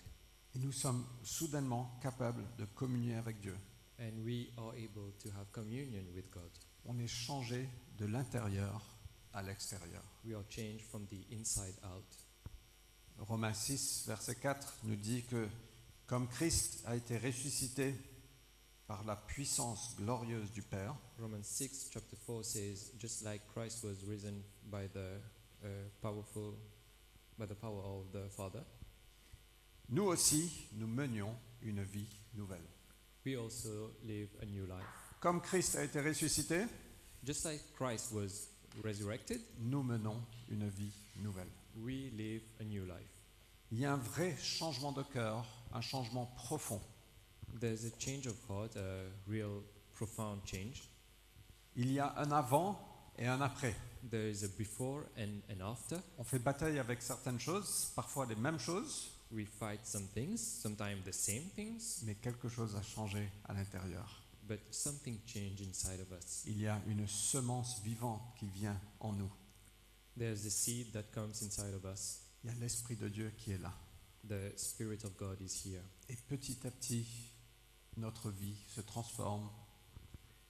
[0.53, 3.55] Et nous sommes soudainement capables de communier avec Dieu.
[3.99, 6.49] and we are able to have communion with God.
[6.85, 8.81] On est changé de l'intérieur
[9.33, 10.03] à l'extérieur.
[10.25, 12.05] We are changed from the inside out.
[13.19, 15.47] Romains 6, verset 4 nous dit que
[16.07, 17.95] comme Christ a été ressuscité
[18.87, 24.03] par la puissance glorieuse du Père, Romans 6, chapter 4 says, just like Christ was
[24.07, 25.19] risen by the
[25.63, 25.67] uh,
[26.01, 26.53] powerful,
[27.37, 28.61] by the power of the Father,
[29.89, 32.67] nous aussi, nous menions une vie nouvelle.
[33.25, 34.85] we also live a new life.
[35.19, 36.65] Comme Christ a été ressuscité,
[37.25, 38.49] Just like Christ was
[38.83, 41.49] resurrected, nous menons une vie nouvelle.
[41.75, 43.11] We live a new life.
[43.71, 46.81] Il y a un vrai changement de cœur, un changement profond.
[47.59, 49.61] There's a change of heart, a real
[49.93, 50.89] profound change.
[51.75, 52.79] Il y a un avant
[53.17, 53.75] et un après.
[54.09, 55.97] There is a before and an after.
[56.17, 61.03] On fait bataille avec certaines choses, parfois les mêmes choses, We fight some things, sometimes
[61.03, 64.21] the same things, mais quelque chose a changé à l'intérieur.
[64.47, 66.43] but something changed inside of us.
[66.45, 69.31] Il y a une semence vivante qui vient en nous.
[70.17, 72.21] There's a seed that comes inside of us.
[72.43, 73.73] Il y a l'Esprit de Dieu qui est là.
[74.27, 75.83] The Spirit of God is here.
[76.09, 77.05] Et petit à petit,
[77.97, 79.49] notre vie se transforme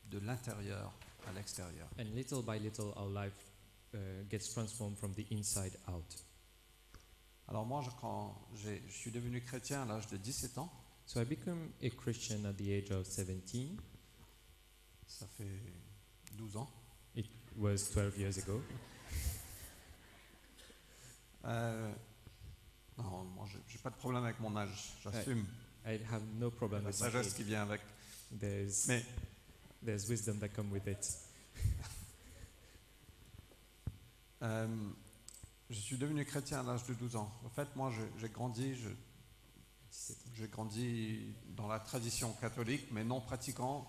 [0.09, 0.93] de l'intérieur
[1.27, 1.87] à l'extérieur.
[1.99, 3.33] And little by little, our life
[3.93, 3.97] uh,
[4.29, 6.23] gets transformed from the inside out.
[7.47, 10.71] Alors moi, je, quand je suis devenu chrétien à l'âge de 17 ans,
[11.07, 13.77] So I became a Christian at the age of 17.
[15.07, 15.61] ça fait
[16.35, 16.69] 12 ans.
[17.15, 18.61] It was 12 years ago.
[21.45, 21.91] Euh,
[22.97, 25.45] non, moi, j'ai- pas de problème avec mon âge, j'assume
[25.85, 27.33] I have no problem la with sagesse age.
[27.35, 27.81] qui vient avec.
[28.39, 29.05] There's, Mais
[29.83, 31.17] there's wisdom that comes with it.
[34.41, 34.67] euh,
[35.69, 37.31] je suis devenu chrétien à l'âge de 12 ans.
[37.45, 38.75] En fait, moi, j'ai grandi,
[40.33, 43.87] j'ai grandi dans la tradition catholique, mais non pratiquant.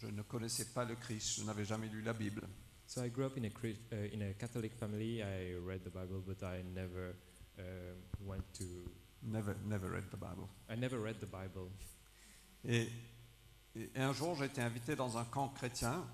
[0.00, 2.42] Je ne connaissais pas le Christ, je n'avais jamais lu la Bible.
[2.90, 5.22] So I grew up in a, uh, in a Catholic family.
[5.22, 7.14] I read the Bible, but I never
[7.56, 8.64] um, went to.
[9.22, 10.48] Never, never read the Bible.
[10.68, 11.70] I never read the Bible.
[12.64, 12.88] Et,
[13.76, 16.04] et un jour, j'ai été invité dans un camp chrétien,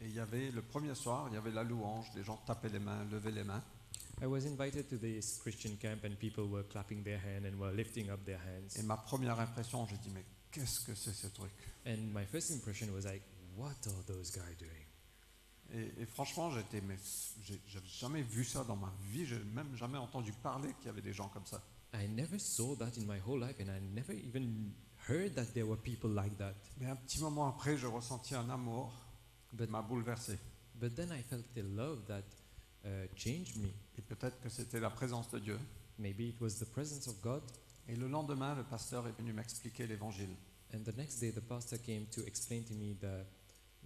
[0.00, 2.68] et il y avait le premier soir, il y avait la louange, les gens tapaient
[2.68, 3.62] les mains, levaient les mains.
[4.20, 7.72] I was invited to this Christian camp, and people were clapping their hand and were
[7.72, 8.76] lifting up their hands.
[8.76, 11.52] Et ma première impression, j'ai dit, mais qu'est-ce que c'est ce truc?
[11.86, 13.22] And my first impression was like,
[13.56, 14.87] what are those guys doing?
[15.74, 16.96] Et, et franchement, j'étais, mais
[17.42, 20.88] j'ai j'avais jamais vu ça dans ma vie, j'ai même jamais entendu parler qu'il y
[20.88, 21.62] avait des gens comme ça.
[21.94, 24.72] I never saw that in my whole life, and I never even
[25.08, 26.54] heard that there were people like that.
[26.78, 28.92] Mais un petit moment après, je ressentis un amour
[29.50, 30.38] qui But, m'a bouleversé.
[30.74, 32.22] but then I felt a love that
[32.84, 33.68] uh, changed me.
[33.96, 35.58] Et peut-être que c'était la présence de Dieu.
[35.98, 37.42] Maybe it was the presence of God.
[37.88, 40.28] Et le lendemain, le pasteur est venu m'expliquer l'évangile,
[40.74, 43.24] And the next day, the pastor came to explain to me the,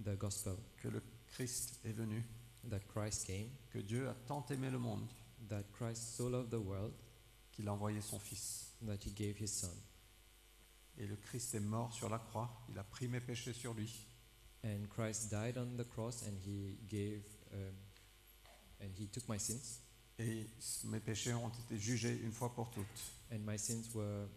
[0.05, 1.01] the gospel que le
[1.33, 2.23] Christ est venu,
[2.71, 5.07] that Christ came, que Dieu a tant aimé le monde
[5.49, 6.93] that Christ so loved the world
[7.51, 8.73] qu'il a envoyé son Fils.
[8.83, 9.73] that he gave his son.
[10.99, 14.07] Et le Christ est mort sur la croix, il a pris mes péchés sur lui.
[14.65, 17.75] And Christ died on the cross and he gave, um,
[18.81, 19.81] and he took my sins.
[20.19, 20.47] Et
[20.85, 22.87] mes péchés ont été jugés une fois pour toutes.
[23.33, 24.29] and my sins were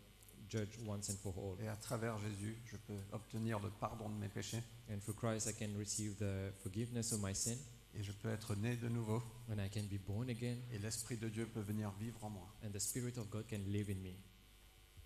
[0.49, 1.57] judged once and for all.
[1.63, 5.47] Et à travers Jésus, je peux obtenir le pardon de mes péchés And through Christ,
[5.47, 7.57] I can receive the forgiveness of my sin,
[7.93, 9.21] et je peux être né de nouveau.
[9.49, 12.47] and I can be born again, Et l'Esprit de Dieu peut venir vivre en moi.
[12.63, 14.13] and the Spirit of God can live in me.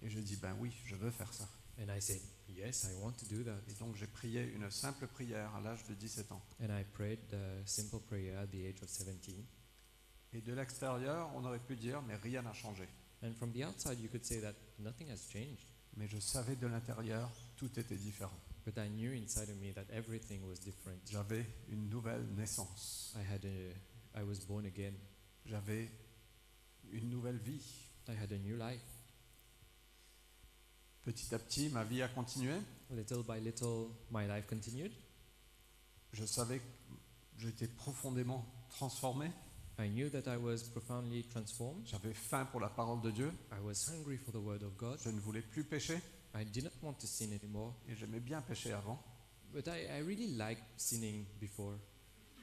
[0.02, 1.48] Et je dis, ben oui, je veux faire ça.
[1.82, 3.58] And I said, Yes, I want to do that.
[3.70, 6.42] Et donc j'ai prié une simple prière à l'âge de 17 ans.
[6.62, 9.46] And I prayed the simple prayer at the age of 17.
[10.34, 12.88] Et de l'extérieur, on aurait pu dire, mais rien n'a changé.
[13.22, 15.66] And from the outside, you could say that nothing has changed.
[15.98, 18.38] Mais je savais de l'intérieur, tout était différent.
[18.66, 21.00] But I knew inside of me that everything was different.
[21.10, 23.14] J'avais une nouvelle naissance.
[23.16, 24.94] I had a, I was born again.
[25.46, 25.90] J'avais
[26.92, 27.64] une nouvelle vie.
[28.08, 28.82] I had a new life.
[31.04, 32.56] Petit à petit, ma vie a continué.
[32.92, 34.92] Little by little, my life continued.
[36.14, 36.64] Je savais que
[37.38, 39.32] j'étais profondément transformé.
[39.80, 41.88] I knew that I was profoundly transformed.
[41.88, 43.32] J'avais faim pour la parole de Dieu.
[43.52, 45.00] I was hungry for the word of God.
[45.02, 46.02] Je ne voulais plus pécher.
[46.36, 47.74] I did not want to sin anymore.
[47.88, 49.02] Et j'aimais bien pécher avant.
[49.54, 51.76] But I, I really liked sinning before.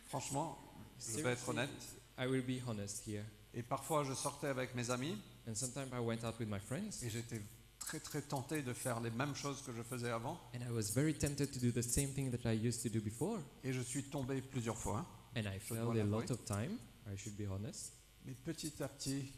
[0.06, 0.58] Franchement,
[0.98, 1.70] je vais être honnête.
[2.18, 3.24] I will be honest here.
[3.52, 5.16] Et parfois, je sortais avec mes amis
[5.48, 7.40] And sometimes I went out with my friends, et j'étais
[7.78, 10.40] très très tenté de faire les mêmes choses que je faisais avant.
[10.54, 13.00] and I was very tempted to do the same thing that I used to do
[13.00, 13.38] before.
[13.62, 15.06] Et je suis tombé plusieurs fois.
[15.36, 17.92] And I failed a lot of time, I should be honest.
[18.24, 19.32] Mais petit à petit,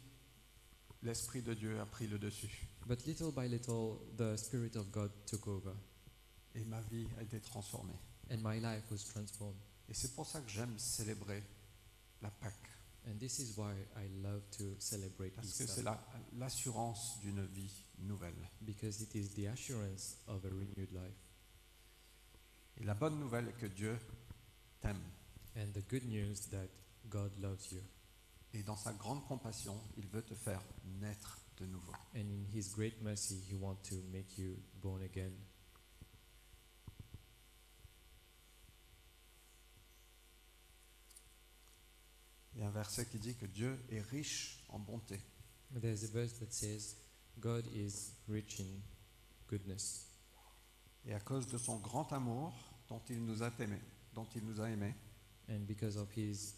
[1.03, 2.67] l'Esprit de Dieu a pris le dessus.
[2.87, 5.73] But little by little, the Spirit of God took over,
[6.55, 7.93] Et ma vie a été transformée.
[8.31, 9.59] and my life was transformed.
[9.87, 11.43] Et c'est pour ça que j'aime célébrer
[12.21, 12.53] la Pâque.
[13.07, 16.03] And this is why I love to celebrate Parce que Easter, c'est la-
[16.37, 18.35] l'assurance d'une vie nouvelle.
[18.61, 21.15] because it is the assurance of a renewed life.
[22.77, 23.97] Et la bonne nouvelle est que Dieu
[24.81, 25.01] t'aime.
[25.55, 26.67] And the good news that
[27.09, 27.81] God loves you,
[28.53, 30.61] Et dans sa grande compassion, il veut te faire
[30.99, 31.91] naître de nouveau.
[32.15, 35.33] and in His great mercy, He wants to make you born again.
[42.55, 45.19] Il y a un verset qui dit que Dieu est riche en bonté.
[45.79, 46.95] There's a verse that says,
[47.39, 48.81] God is rich in
[49.47, 50.07] goodness.
[51.05, 52.53] Et à cause de son grand amour
[52.89, 53.81] dont il nous a aimés,
[54.13, 54.95] dont il nous a aimés,
[55.51, 56.53] And because of his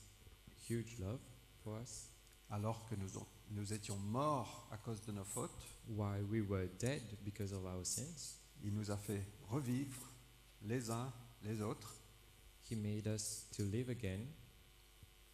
[0.72, 1.20] huge love
[1.64, 2.10] for us,
[2.50, 3.10] alors que nous,
[3.52, 5.52] nous étions morts à cause de nos fautes,
[5.90, 10.10] while we were dead because of our sins, il nous a fait revivre
[10.64, 11.12] les uns
[11.44, 11.96] les autres.
[12.70, 14.26] he made us to live again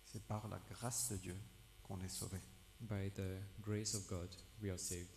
[0.06, 1.36] C'est par la grâce de Dieu
[1.84, 2.40] qu'on est sauvé.
[2.82, 4.30] by the grace of God.
[4.62, 5.10] We are saved.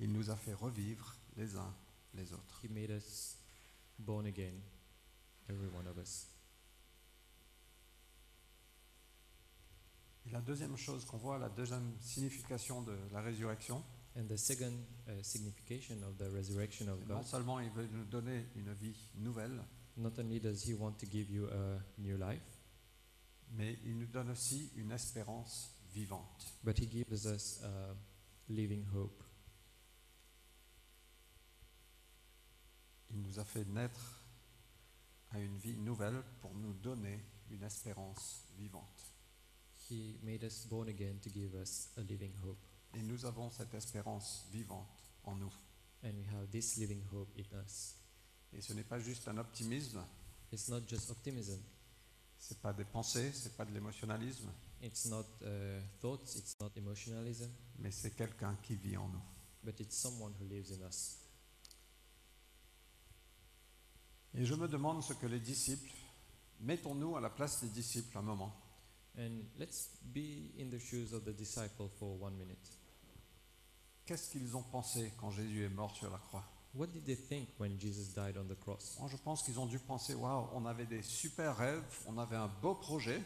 [0.00, 1.74] Il nous a fait revivre les uns
[2.14, 2.60] les autres.
[2.64, 3.36] He made us
[3.98, 4.54] born again,
[5.48, 6.26] every one of us.
[10.26, 13.82] Et la deuxième chose qu'on voit, la deuxième signification de la résurrection,
[14.16, 14.72] And the second
[15.08, 19.60] uh, signification of the resurrection of non seulement il veut nous donner une vie nouvelle,
[19.96, 22.60] not only does he want to give you a new life,
[23.50, 26.46] mais il nous donne aussi une espérance vivante.
[26.62, 27.96] but he gives us a
[28.48, 29.20] living hope.
[33.10, 34.22] Il nous a fait naître
[35.32, 39.13] à une vie nouvelle pour nous donner une espérance vivante.
[39.90, 42.58] He made us born again to give us a living hope.
[42.94, 44.88] Et nous avons cette espérance vivante
[45.24, 45.52] en nous.
[46.04, 47.96] And we have this living hope in us.
[48.52, 50.02] Et ce n'est pas juste un optimisme,
[50.52, 51.58] It's not just optimism,
[52.38, 54.48] c'est pas des pensées, c'est pas de l'émotionnalisme,
[54.80, 59.22] it's not uh, thoughts, it's not emotionalism, mais c'est quelqu'un qui vit en nous.
[59.64, 61.18] but it's someone who lives in us.
[64.34, 65.90] Et je me demande ce que les disciples,
[66.60, 68.54] mettons-nous à la place des disciples un moment.
[69.16, 72.58] And let's be in the shoes of the disciple for one minute.
[74.06, 76.44] Qu'est-ce qu'ils ont pensé quand Jésus est mort sur la croix?
[76.74, 78.96] What did they think when Jesus died on the cross?
[78.98, 82.36] Moi, je pense qu'ils ont dû penser waouh, on avait des super rêves, on avait
[82.36, 83.22] un beau projet,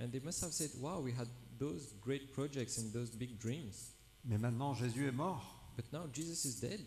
[0.00, 3.92] And they must have said, Wow, we had those great projects and those big dreams.
[4.24, 6.84] mais maintenant Jésus est mort But now Jesus is dead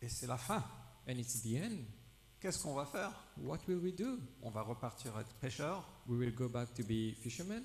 [0.00, 0.64] et c'est la fin.
[1.06, 1.84] and it's the end.
[2.42, 3.12] Qu'est-ce qu'on va faire?
[3.38, 4.18] What will we do?
[4.42, 7.64] On va repartir être pêcheurs We will go back to be fishermen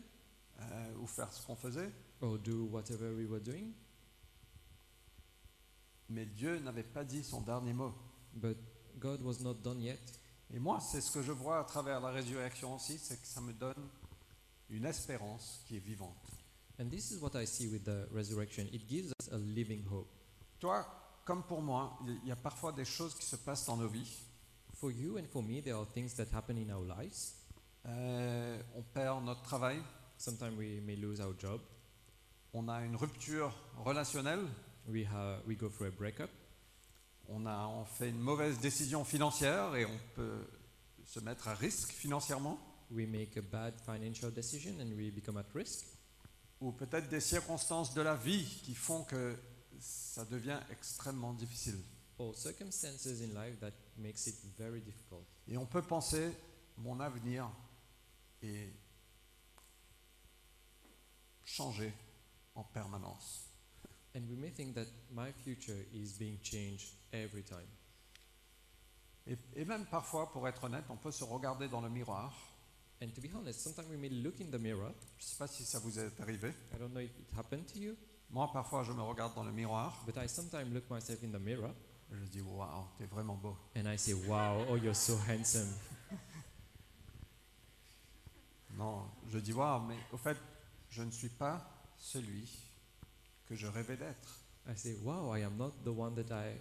[0.59, 1.91] euh, ou faire ce qu'on faisait.
[2.21, 3.73] or do whatever we were doing?
[6.09, 7.91] Mais Dieu n'avait pas dit son dernier mot.
[8.35, 8.57] But
[8.99, 9.99] God was not done yet.
[10.53, 13.41] Et moi, c'est ce que je vois à travers la résurrection aussi, c'est que ça
[13.41, 13.89] me donne
[14.69, 16.15] une espérance qui est vivante.
[16.79, 18.67] And this is what I see with the resurrection.
[18.71, 20.07] It gives us a living hope.
[20.59, 20.85] Toi,
[21.25, 24.26] comme pour moi, il y a parfois des choses qui se passent dans nos vies.
[24.79, 27.33] For you and for me, there are things that happen in our lives.
[27.85, 29.79] Euh, on perd notre travail,
[30.17, 31.61] sometimes we may lose our job.
[32.53, 33.53] on a une rupture
[33.85, 34.45] relationnelle,
[34.87, 36.29] We, ha- we go through a breakup.
[37.29, 40.47] on, a, on fait une mauvaise décision financière et on peut
[41.05, 42.57] se mettre à risque financièrement,
[42.91, 45.85] We make a bad financial decision and we become at risk.
[46.61, 49.35] ou peut-être des circonstances de la vie qui font que
[49.79, 51.77] ça devient extrêmement difficile.
[52.19, 55.25] Or circumstances in life that makes it very difficult.
[55.47, 56.31] Et on peut penser,
[56.77, 57.47] mon avenir
[58.41, 58.73] est
[61.45, 61.93] changé
[62.55, 63.45] en permanence.
[64.15, 67.67] And we may think that my future is being changed every time.
[69.27, 72.33] Et, et même parfois, pour être honnête, on peut se regarder dans le miroir.
[72.99, 74.91] And to be honest, sometimes we may look in the mirror.
[75.19, 76.49] Je ne sais pas si ça vous est arrivé.
[76.73, 77.95] I don't know if it happened to you,
[78.29, 81.39] Moi, parfois, je me regarde dans le miroir but I sometimes look myself in the
[81.39, 81.73] mirror
[82.11, 83.57] je dis, waouh, t'es vraiment beau.
[83.75, 85.67] and I say, wow, oh, you're so handsome.
[88.77, 90.37] Non, je dis, waouh, mais au fait,
[90.89, 91.67] je ne suis pas
[91.97, 92.47] celui
[93.45, 94.39] que je rêvais d'être.
[94.69, 96.57] I say, wow, I am not the one that I,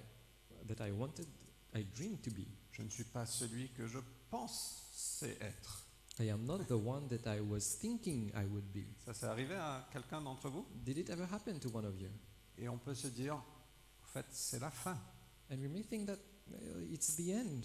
[0.67, 1.27] that I wanted,
[1.75, 2.47] I dreamed to be.
[2.73, 3.99] Je ne suis pas celui que je
[4.31, 5.83] pensais être.
[6.19, 8.87] I am not the one that I was thinking I would be.
[9.05, 10.67] Ça s'est arrivé à quelqu'un d'entre vous?
[10.85, 12.09] Did it ever happen to one of you?
[12.57, 14.99] Et on peut se dire, en fait, c'est la fin.
[15.51, 16.19] And we may think that
[16.53, 17.65] uh, it's the end.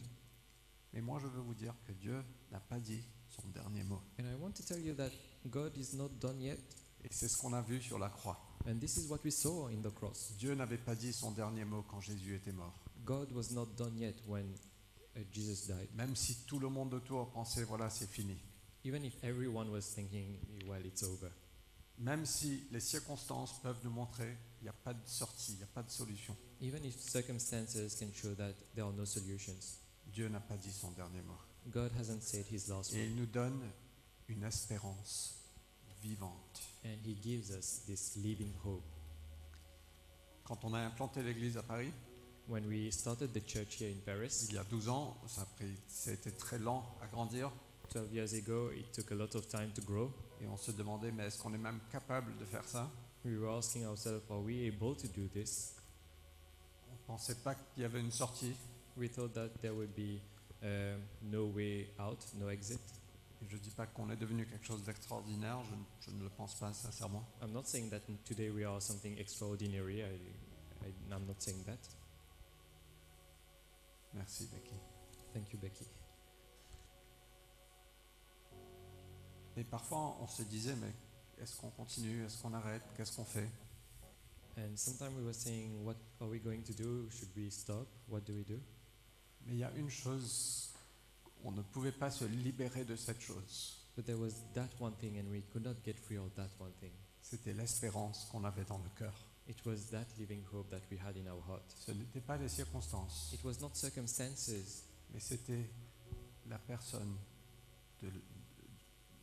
[0.94, 4.02] Mais moi, je veux vous dire que Dieu n'a pas dit son dernier mot.
[4.20, 5.12] And I want to tell you that
[5.50, 6.60] God is not done yet.
[7.04, 8.39] Et c'est ce qu'on a vu sur la croix.
[8.67, 10.34] And this is what we saw in the cross.
[10.38, 12.78] Dieu n'avait pas dit son dernier mot quand Jésus était mort.
[13.04, 14.46] God was not done yet when
[15.15, 15.89] uh, Jesus died.
[15.96, 18.38] Même si tout le monde autour pensait, voilà, c'est fini.
[18.84, 21.30] Even if everyone was thinking, well, it's over.
[21.98, 25.63] Même si les circonstances peuvent nous montrer, il n'y a pas de sortie, il n'y
[25.63, 26.36] a pas de solution.
[26.62, 29.80] Even if circumstances can show that there are no solutions.
[30.13, 31.38] Dieu n'a pas dit son dernier mot.
[31.71, 33.06] God hasn't said his last Et word.
[33.10, 33.62] il nous donne
[34.28, 35.36] une espérance
[36.04, 36.62] vivante.
[36.86, 38.84] And he gives us this living hope.
[40.43, 41.91] Quand on a implanté l'église à Paris,
[42.47, 45.45] When we started the church here in Paris, il y a 12 ans, ça a,
[45.45, 47.50] pris, ça a été très lent à grandir.
[47.93, 50.12] 12 years ago, it took a lot of time to grow.
[50.41, 52.89] Et on se demandait, mais est-ce qu'on est même capable de faire ça?
[53.24, 55.76] We were asking ourselves, are we able to do this?
[57.12, 58.54] On ne pensait pas qu'il y avait une sortie.
[58.95, 60.21] We thought that there would be
[60.63, 62.80] uh, no way out, no exit.
[63.43, 66.24] Et je ne dis pas qu'on est devenu quelque chose d'extraordinaire, je, ne- je ne
[66.24, 67.26] le pense pas sincèrement.
[67.41, 70.02] I'm not saying that today we are something extraordinary.
[70.02, 70.06] I,
[70.86, 71.80] I, I'm not saying that.
[74.13, 74.76] Merci Becky.
[75.34, 75.86] Thank you, Becky.
[79.58, 80.93] Et parfois on se disait, mais
[81.43, 83.50] est-ce qu'on continue, est-ce qu'on arrête, qu'est-ce qu'on fait?
[84.58, 87.10] And sometimes we were saying, what are we going to do?
[87.10, 87.88] Should we stop?
[88.08, 88.60] What do we do?
[89.46, 90.70] Mais il y a une chose,
[91.44, 93.78] on ne pouvait pas se libérer de cette chose.
[93.96, 96.72] But there was that one thing, and we could not get free of that one
[96.80, 96.92] thing.
[97.22, 99.14] C'était l'espérance qu'on avait dans le cœur.
[99.48, 101.64] It was that living hope that we had in our heart.
[101.76, 105.70] Ce n'était pas les circonstances, It was not circumstances, mais c'était
[106.48, 107.18] la personne
[108.02, 108.12] de,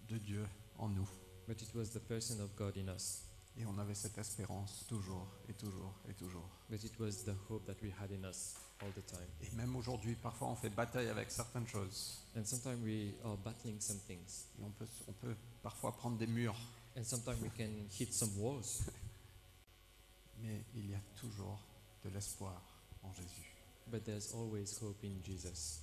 [0.09, 0.45] de Dieu
[0.79, 1.09] en nous.
[1.47, 3.23] but it was the person of God in us.
[3.59, 6.49] Et on avait cette espérance toujours et toujours et toujours.
[6.71, 9.29] But it was the hope that we had in us all the time.
[9.43, 12.23] Et même aujourd'hui, parfois on fait bataille avec certaines choses.
[12.37, 14.47] And sometimes we are battling some things.
[14.59, 16.57] Et on peut, on peut parfois prendre des murs,
[16.97, 18.83] And sometimes we can hit some walls.
[20.41, 21.61] mais il y a toujours
[22.05, 22.63] de l'espoir
[23.03, 23.55] en Jésus.
[23.87, 25.81] But there's always hope in Jesus.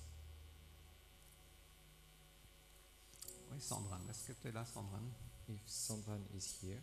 [3.51, 5.11] Oui, Sandrine, est-ce que tu es là, Sandrine?
[5.47, 6.81] If Sandran is here,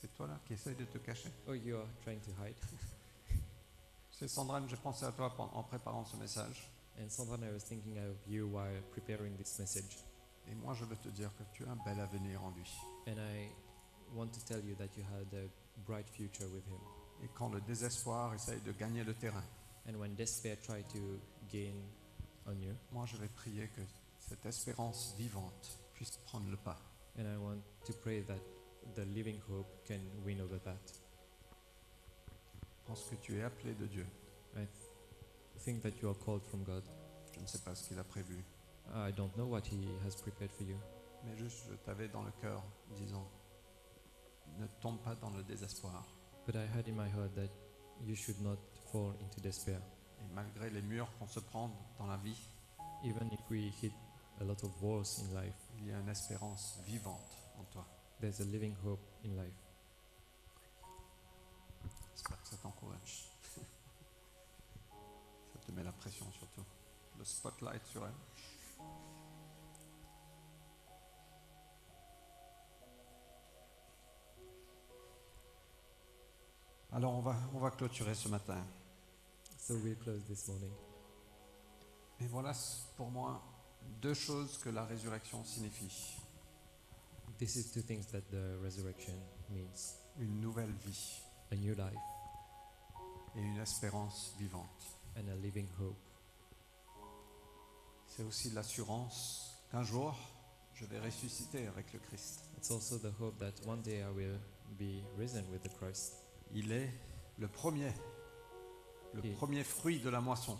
[0.00, 2.54] C'est toi là qui essaye de te cacher oh, you are trying to hide.
[4.10, 6.70] C'est Sandrine, j'ai pensé à toi en préparant ce message.
[7.00, 10.04] And Sandran, I was thinking of you while preparing this message.
[10.48, 12.68] Et moi, je veux te dire que tu as un bel avenir en lui.
[13.06, 13.48] And I
[14.14, 15.48] want to tell you that you had a
[15.86, 16.80] bright future with him.
[17.22, 19.44] Et quand le désespoir essaye de gagner le terrain,
[19.88, 20.98] And when despair tried to
[21.48, 21.76] gain
[22.46, 23.82] on you, moi, je vais prier que
[24.18, 26.78] cette espérance vivante puisse prendre le pas.
[27.18, 28.38] and I want to pray that
[28.94, 30.78] the living hope can win over that.
[32.80, 34.06] Je pense que tu es appelé de Dieu.
[34.54, 34.68] I th-
[35.64, 36.82] think that you are called from God.
[37.34, 38.42] Je ne sais pas ce qu'il a prévu,
[38.94, 40.76] I don't know what He has prepared for you,
[41.24, 42.62] mais juste je t'avais dans le cœur
[42.96, 43.28] disant,
[44.58, 46.04] ne tombe pas dans le désespoir.
[46.46, 47.50] but I had in my heart that
[48.06, 48.56] you should not
[48.90, 49.80] fall into despair.
[50.20, 52.38] Et malgré les murs qu'on se prend dans la vie,
[53.04, 53.92] Even if we hit
[54.40, 57.86] a lot of walls in life, il y a une espérance vivante en toi
[58.20, 59.52] there's a living hope in life.
[62.14, 63.30] J'espère que ça t'encourage.
[65.52, 66.64] ça te met la pression surtout.
[67.18, 68.12] Le spotlight sur elle.
[76.92, 78.64] Alors on va, on va clôturer ce matin.
[79.58, 80.72] So we'll close this morning.
[82.20, 82.52] Et voilà
[82.96, 83.40] pour moi
[84.00, 86.16] deux choses que la résurrection signifie.
[87.38, 89.14] This is two things that the resurrection
[89.50, 91.22] means Une nouvelle vie
[91.52, 91.94] a new life
[93.36, 94.66] et une espérance vivante.
[95.16, 95.96] and a living hope.
[98.06, 100.16] C'est aussi l'assurance qu'un jour,
[100.74, 102.40] je vais ressusciter avec le Christ.
[102.56, 104.38] It's also the hope that one day I will
[104.78, 106.14] be risen with the Christ.
[106.52, 106.90] Il est
[107.38, 107.92] le premier,
[109.14, 110.56] le Et- premier fruit de la moisson.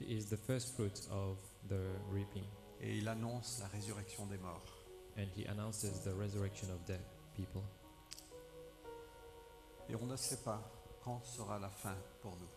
[0.00, 1.36] He is the first fruit of
[1.68, 2.44] the reaping,
[2.80, 4.79] Et il annonce la résurrection des morts.
[5.20, 7.00] And he announces the resurrection of dead
[7.36, 7.62] people.
[9.88, 10.60] Et on ne sait pas
[11.04, 12.48] quand sera la fin pour nous.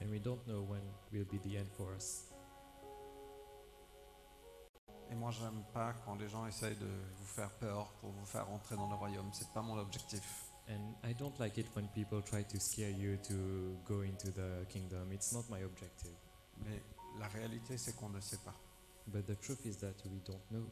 [0.00, 0.82] And we don't know when
[1.12, 2.24] will be the end for us.
[5.10, 8.48] Et moi, j'aime pas quand les gens essayent de vous faire peur pour vous faire
[8.50, 9.30] entrer dans le royaume.
[9.32, 10.48] C'est pas mon objectif.
[10.68, 14.66] And I don't like it when people try to scare you to go into the
[14.68, 15.12] kingdom.
[15.12, 16.14] It's not my objective.
[16.64, 16.82] Mais
[17.18, 18.54] la réalité, c'est qu'on ne sait pas.
[19.06, 20.66] But the truth is that we don't know.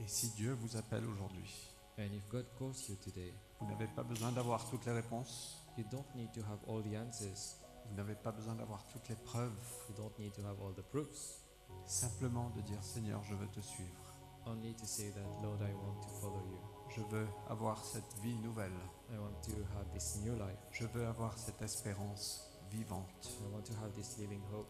[0.00, 1.50] Et si Dieu vous appelle aujourd'hui,
[1.98, 5.64] And if God calls you today, vous n'avez pas besoin d'avoir toutes les réponses.
[5.76, 7.56] you don't need to have all the answers.
[7.88, 9.52] Vous n'avez pas besoin d'avoir toutes les preuves.
[9.88, 11.42] You don't need to have all the proofs.
[11.86, 14.14] Simplement de dire Seigneur, je veux te suivre.
[14.46, 16.58] Only to say that, Lord, I want to follow you.
[16.96, 18.72] Je veux avoir cette vie nouvelle.
[19.12, 20.58] I want to have this new life.
[20.70, 23.28] Je veux avoir cette espérance vivante.
[23.42, 24.68] I want to have this living hope.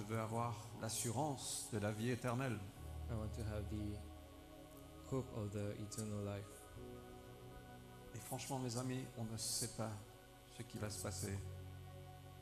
[0.00, 2.58] Je veux avoir l'assurance de la vie éternelle.
[3.10, 3.98] I want to have the
[5.12, 6.46] hope of the eternal life.
[8.14, 9.90] Et franchement, mes amis, on ne sait pas
[10.56, 11.38] ce qui va se passer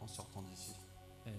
[0.01, 0.73] en sortant d'ici.
[1.27, 1.33] And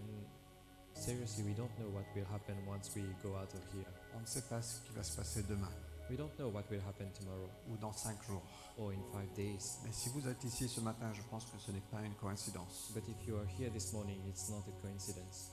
[0.93, 3.87] seriously, we don't know what will happen once we go out of here.
[4.17, 5.71] On ne sait pas ce qui va se passer demain
[6.09, 8.43] We don't know what will happen tomorrow ou dans cinq jours.
[8.77, 9.77] or in five days.
[9.85, 12.91] Mais si vous êtes ici ce matin, je pense que ce n'est pas une coïncidence.
[12.93, 15.51] But if you are here this morning, it's not a coincidence.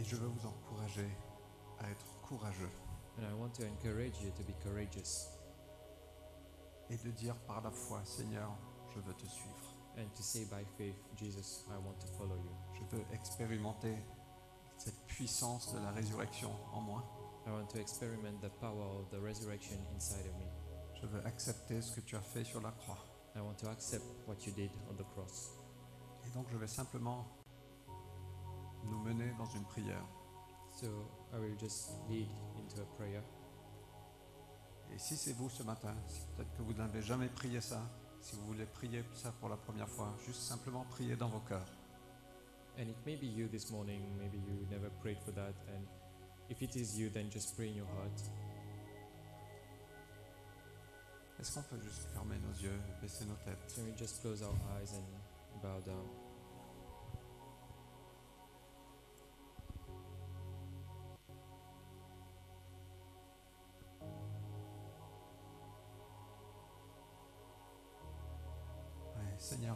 [0.00, 1.08] Et je veux vous encourager
[1.78, 2.70] à être courageux
[3.18, 5.28] And I want to encourage you to be courageous
[6.88, 8.50] et de dire par la foi, Seigneur,
[8.94, 9.70] je veux te suivre.
[9.98, 12.50] and to say by faith, Jesus, I want to follow you.
[12.74, 13.94] Je veux expérimenter
[14.78, 17.04] cette puissance de la résurrection en moi.
[17.46, 20.46] I want to experiment the power of the resurrection inside of me.
[21.00, 22.98] Je veux accepter ce que tu as fait sur la croix.
[23.36, 25.50] I want to accept what you did on the cross.
[26.26, 27.26] Et donc je vais simplement
[28.84, 30.04] nous mener dans une prière.
[30.80, 30.86] So
[31.32, 33.22] I will just lead into a prayer.
[34.92, 35.94] Et si c'est vous ce matin,
[36.36, 37.80] peut-être que vous n'avez jamais prié ça,
[38.20, 41.68] si vous voulez prier ça pour la première fois, juste simplement prier dans vos cœurs.
[42.78, 45.54] And it may be you this morning, maybe you never prayed for that.
[45.68, 45.86] And
[46.48, 48.20] if it is you, then just pray in your heart.
[51.38, 53.74] Est-ce qu'on peut juste fermer nos yeux, baisser nos têtes?
[53.74, 56.19] Can we just close our eyes and bow down?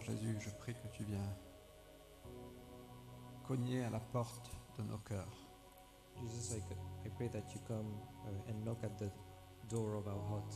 [0.06, 1.34] Jésus, je prie que tu viens
[3.42, 5.48] cogner à la porte de nos cœurs.
[6.20, 7.90] Jesus, I, I pray that you come
[8.26, 9.10] uh, and knock at the
[9.70, 10.52] door of our heart.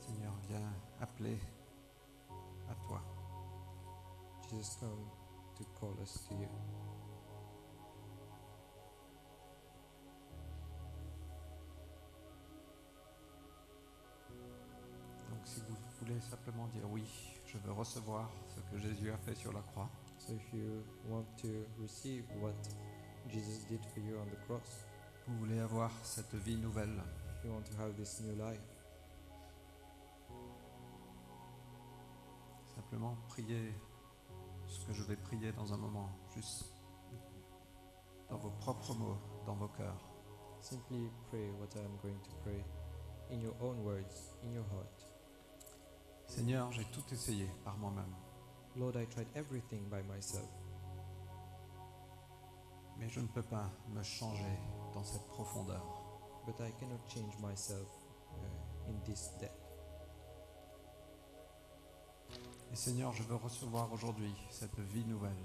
[0.00, 1.38] Seigneur, viens appeler
[2.68, 3.00] à toi.
[4.50, 5.06] Jesus, come
[5.56, 6.48] to call us to you.
[16.18, 17.04] Voulez simplement dire oui,
[17.46, 19.88] je veux recevoir ce que Jésus a fait sur la croix,
[20.18, 21.48] So if you want to
[21.80, 22.54] receive what
[23.28, 24.84] Jesus did for you on the cross,
[25.26, 27.00] vous voulez avoir cette vie nouvelle,
[27.38, 28.60] if you want to have this new life,
[32.74, 33.72] simplement priez
[34.66, 36.64] ce que je vais prier dans un moment, juste
[38.28, 40.04] dans vos propres mots, dans vos cœurs.
[40.60, 42.64] simply pray what I am going to pray
[43.30, 45.07] in your own words, in your heart.
[46.38, 48.14] Seigneur, j'ai tout essayé par moi-même,
[48.76, 50.48] Lord, I tried everything by myself,
[52.96, 54.58] mais je ne peux pas me changer
[54.94, 55.82] dans cette profondeur.
[56.46, 57.88] but I cannot change myself
[58.32, 59.52] uh, in this depth.
[62.72, 65.44] Et Seigneur, je veux recevoir aujourd'hui cette vie nouvelle.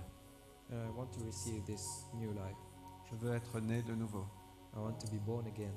[0.72, 2.58] And I want to receive this new life.
[3.10, 4.26] Je veux être né de nouveau.
[4.76, 5.74] I want to be born again.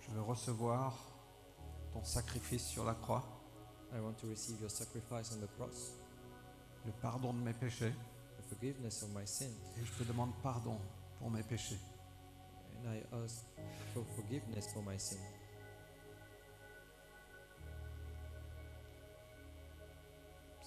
[0.00, 0.94] Je veux recevoir
[1.92, 3.35] ton sacrifice sur la croix.
[3.94, 5.92] I want to receive your sacrifice on the cross,
[6.84, 7.92] le pardon de mes péchés,
[8.36, 10.78] the forgiveness of my sin, et je te demande pardon
[11.18, 11.78] pour mes péchés.
[12.86, 13.44] and I ask
[13.92, 15.18] for forgiveness for my sin.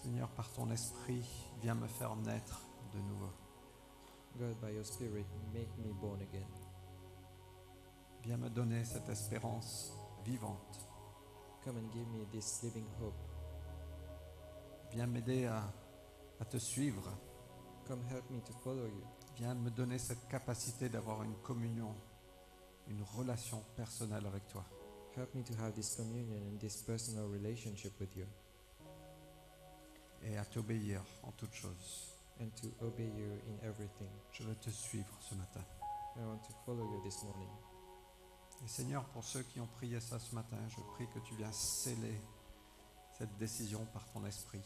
[0.01, 1.26] Seigneur, par ton esprit,
[1.61, 2.61] viens me faire naître
[2.93, 3.32] de nouveau.
[4.38, 6.47] God, by your Spirit, make me born again.
[8.24, 9.93] Viens me donner cette espérance
[10.26, 10.88] vivante.
[11.66, 13.14] Come and give me this living hope.
[14.91, 15.64] Viens m'aider à,
[16.39, 17.03] à te suivre.
[17.88, 19.03] Come help me to follow you.
[19.38, 21.93] Viens me donner cette capacité d'avoir une communion,
[22.88, 24.64] une relation personnelle avec toi.
[25.18, 28.26] Help me to have this communion and this personal relationship with you
[30.24, 32.16] et à t'obéir en toutes choses.
[32.41, 34.10] and to obey you in everything.
[34.32, 35.62] Je veux te suivre ce matin.
[36.16, 37.49] I want to follow you this morning.
[38.64, 41.51] Et Seigneur, pour ceux qui ont prié ça ce matin, je prie que tu viens
[41.51, 42.20] sceller
[43.18, 44.62] cette décision par ton esprit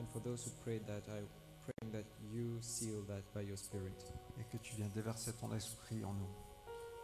[0.00, 1.22] And for those who prayed that, I
[1.64, 3.94] pray that you seal that by your Spirit
[4.38, 6.30] et que tu viens déverser ton esprit en nous.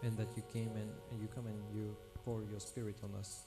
[0.05, 3.45] and that you came and, and you come and you pour your Spirit on us.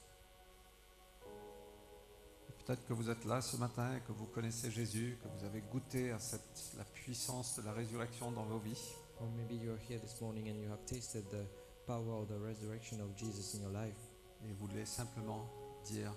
[2.64, 5.62] Peut-être que vous êtes là ce matin et que vous connaissez Jésus, que vous avez
[5.62, 8.94] goûté à cette, la puissance de la résurrection dans vos vies.
[9.20, 11.44] Or maybe you're here this morning and you have tasted the
[11.86, 13.96] power of the resurrection of Jesus in your life
[14.44, 15.46] Et vous voulez simplement
[15.84, 16.12] dire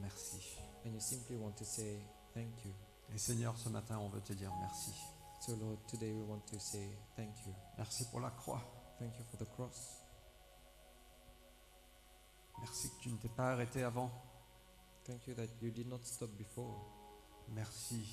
[0.00, 0.58] merci.
[0.84, 1.98] and you simply want to say
[2.34, 2.72] thank you.
[3.14, 4.92] Et Seigneur, ce matin, on veut te dire merci.
[5.40, 7.52] So, Lord, today we want to say thank you.
[7.78, 8.60] Merci pour la croix.
[8.98, 10.02] Thank you for the cross.
[12.58, 14.10] Merci que tu ne t'es pas arrêté avant.
[15.04, 16.84] Thank you that you did not stop before.
[17.50, 18.04] Merci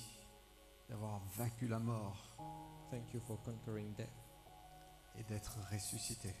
[0.88, 2.16] d'avoir vaincu la mort
[2.90, 4.06] Thank you for conquering death
[5.18, 6.32] et d'être ressuscité.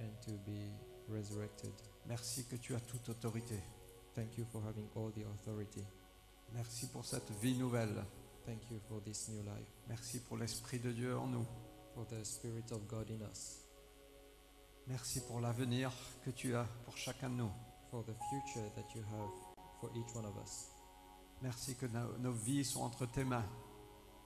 [0.00, 0.70] And to be
[1.08, 1.72] resurrected.
[2.06, 3.58] Merci que tu as toute autorité.
[4.14, 5.84] Thank you for having all the authority.
[6.54, 8.04] Merci pour cette vie nouvelle.
[8.46, 11.44] Thank you for this new life, Merci pour l'Esprit de Dieu en nous.
[11.94, 13.58] for the Spirit of God in us,
[14.86, 15.92] Merci pour l'avenir
[16.24, 17.50] que tu as pour chacun de nous.
[17.90, 19.30] for the future that you have
[19.80, 20.68] for each one of us.
[21.42, 23.44] Merci que nos, nos vies sont entre tes mains.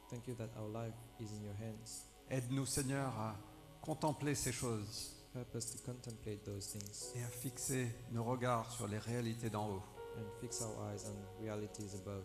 [0.09, 2.05] Thank you that our life is in your hands.
[2.31, 3.35] Aide-nous, Seigneur, à
[3.83, 8.87] contempler ces choses Help us to contemplate those things et à fixer nos regards sur
[8.87, 9.83] les réalités d'en haut
[10.19, 12.25] and fix our eyes on realities above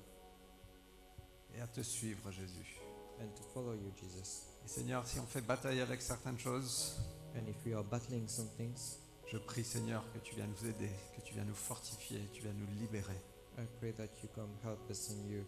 [1.55, 2.79] et à te suivre, Jésus.
[3.21, 4.43] and to follow you, Jesus.
[4.65, 6.97] Et Seigneur, si on fait bataille avec certaines choses,
[7.35, 8.97] And if we are battling some things,
[9.27, 12.41] je prie, Seigneur, que tu viennes nous aider, que tu viennes nous fortifier, que tu
[12.41, 13.19] viennes nous libérer.
[13.59, 15.43] I pray that you come help us and you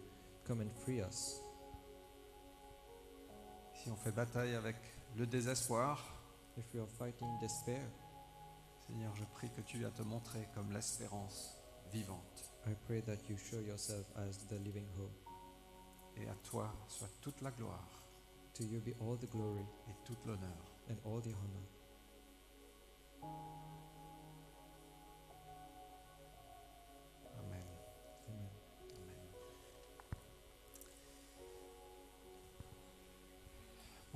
[0.46, 1.40] come and free us.
[3.74, 4.76] Si on fait bataille avec
[5.16, 5.98] le désespoir,
[6.60, 7.80] If we are fighting despair,
[8.86, 11.56] Seigneur, je prie que tu viennes te montrer comme l'espérance
[11.90, 12.52] vivante.
[12.66, 15.26] I pray that you show yourself as the living hope.
[16.18, 17.88] Et à toi soit toute la gloire
[18.54, 20.66] To you be all the glory et toute l'honneur.
[20.90, 21.64] and all the honor.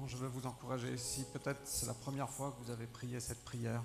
[0.07, 3.43] Je veux vous encourager, si peut-être c'est la première fois que vous avez prié cette
[3.45, 3.83] prière,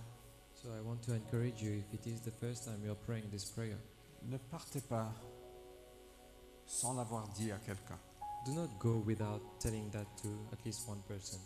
[0.61, 3.29] So I want to encourage you if it is the first time you are praying
[3.29, 3.77] this prayer,
[4.23, 5.13] ne partez pas
[6.65, 7.97] sans l'avoir dit à quelqu'un.
[8.45, 11.39] do not go without telling that to at least one person.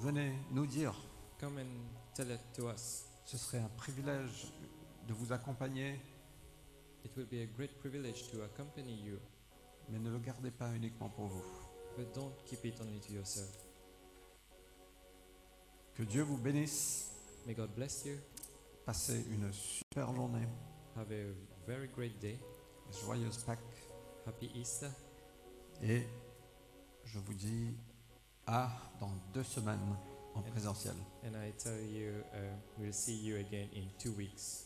[0.00, 0.94] Venez nous dire,
[1.38, 3.04] Come and tell it to us.
[3.26, 4.50] ce serait un privilège
[5.06, 6.00] de vous accompagner,
[7.04, 9.18] It will be a great privilege to accompany you,
[9.90, 11.44] mais ne le gardez pas uniquement pour vous.
[11.96, 13.50] But don't keep it only to yourself.
[15.94, 17.10] Que Dieu vous bénisse,
[17.46, 18.16] May God bless you.
[18.84, 20.46] passez une super journée,
[20.96, 21.32] Have a
[21.66, 22.38] very great day.
[22.90, 23.58] joyeuse Pâques,
[24.26, 24.90] Happy Easter.
[25.82, 26.06] et
[27.04, 27.74] je vous dis
[28.46, 28.70] à
[29.00, 29.96] dans deux semaines
[30.34, 30.94] en présentiel.
[31.24, 34.64] And I tell you, uh, we'll see you again in two weeks.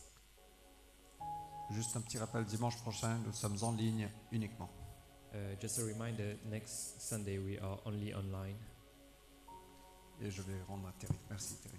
[1.71, 4.69] Juste un petit rappel, dimanche prochain, nous sommes en ligne uniquement.
[5.33, 8.57] Uh, just a reminder, next Sunday we are only online.
[10.21, 11.13] Et je vais rendre à Terry.
[11.29, 11.77] Merci Terry.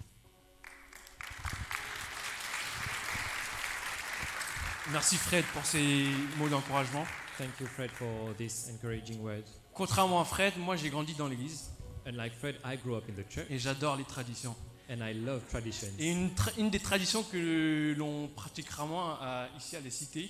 [4.91, 6.05] Merci Fred pour ces
[6.37, 7.05] mots d'encouragement.
[7.37, 9.43] Thank you, Fred, for this encouraging word.
[9.73, 11.69] Contrairement à Fred, moi j'ai grandi dans l'église
[12.05, 14.55] And like Fred, I grew up in the church et j'adore les traditions.
[14.89, 15.87] and I love traditions.
[15.97, 20.29] Et une, tra- une des traditions que l'on pratique rarement à- ici à les cités,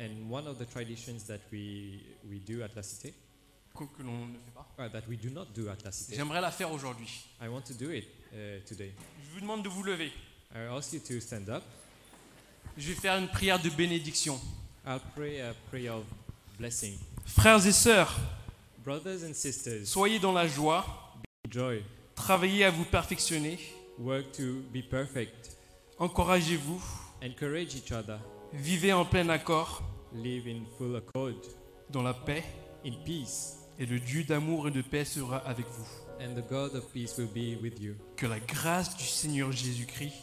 [0.00, 3.14] And one of the traditions that we, we do at La Cité,
[3.74, 6.16] que, que l'on ne fait pas, uh, that we do not do at La Cité,
[6.16, 7.08] j'aimerais la faire aujourd'hui.
[7.40, 8.92] I want to do it uh, today.
[9.24, 10.10] Je vous demande de vous lever.
[10.54, 11.62] I ask you to stand up
[12.76, 14.40] Je vais faire une prière de bénédiction.
[14.86, 16.04] I'll pray a prayer of
[16.58, 16.98] blessing.
[17.26, 18.14] Frères et sœurs,
[18.84, 20.84] Brothers and sisters, soyez dans la joie,
[21.48, 21.84] joy.
[22.16, 23.58] travaillez à vous perfectionner,
[23.98, 25.56] Work to be perfect.
[25.98, 26.82] encouragez-vous,
[27.22, 28.18] Encourage each other.
[28.52, 29.82] Vivez en plein accord,
[30.14, 31.40] Live in full accord,
[31.90, 32.44] dans la paix,
[32.84, 35.86] in peace, et le Dieu d'amour et de paix sera avec vous.
[36.20, 37.94] and the God of peace will be with you.
[38.16, 40.14] Que la grâce du Seigneur Jésus-Christ,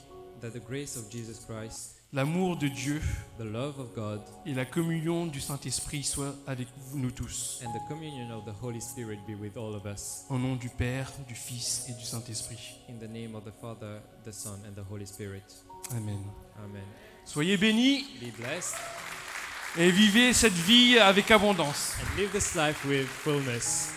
[0.42, 3.02] That the grace of Jesus Christ, l'amour de Dieu
[3.38, 7.62] the love of God, et la communion du Saint-Esprit soient avec nous tous.
[7.66, 10.24] and the communion of the Holy Spirit be with all of us.
[10.30, 12.80] Au nom du Père, du Fils et du Saint-Esprit.
[12.90, 15.44] In the name of the Father, the Son, and the Holy Spirit.
[15.92, 16.24] Amen.
[16.64, 16.84] Amen.
[17.32, 18.74] Soyez bénis Be blessed
[19.78, 21.94] et vivez cette vie avec abondance.
[22.02, 23.92] and live this life with fullness.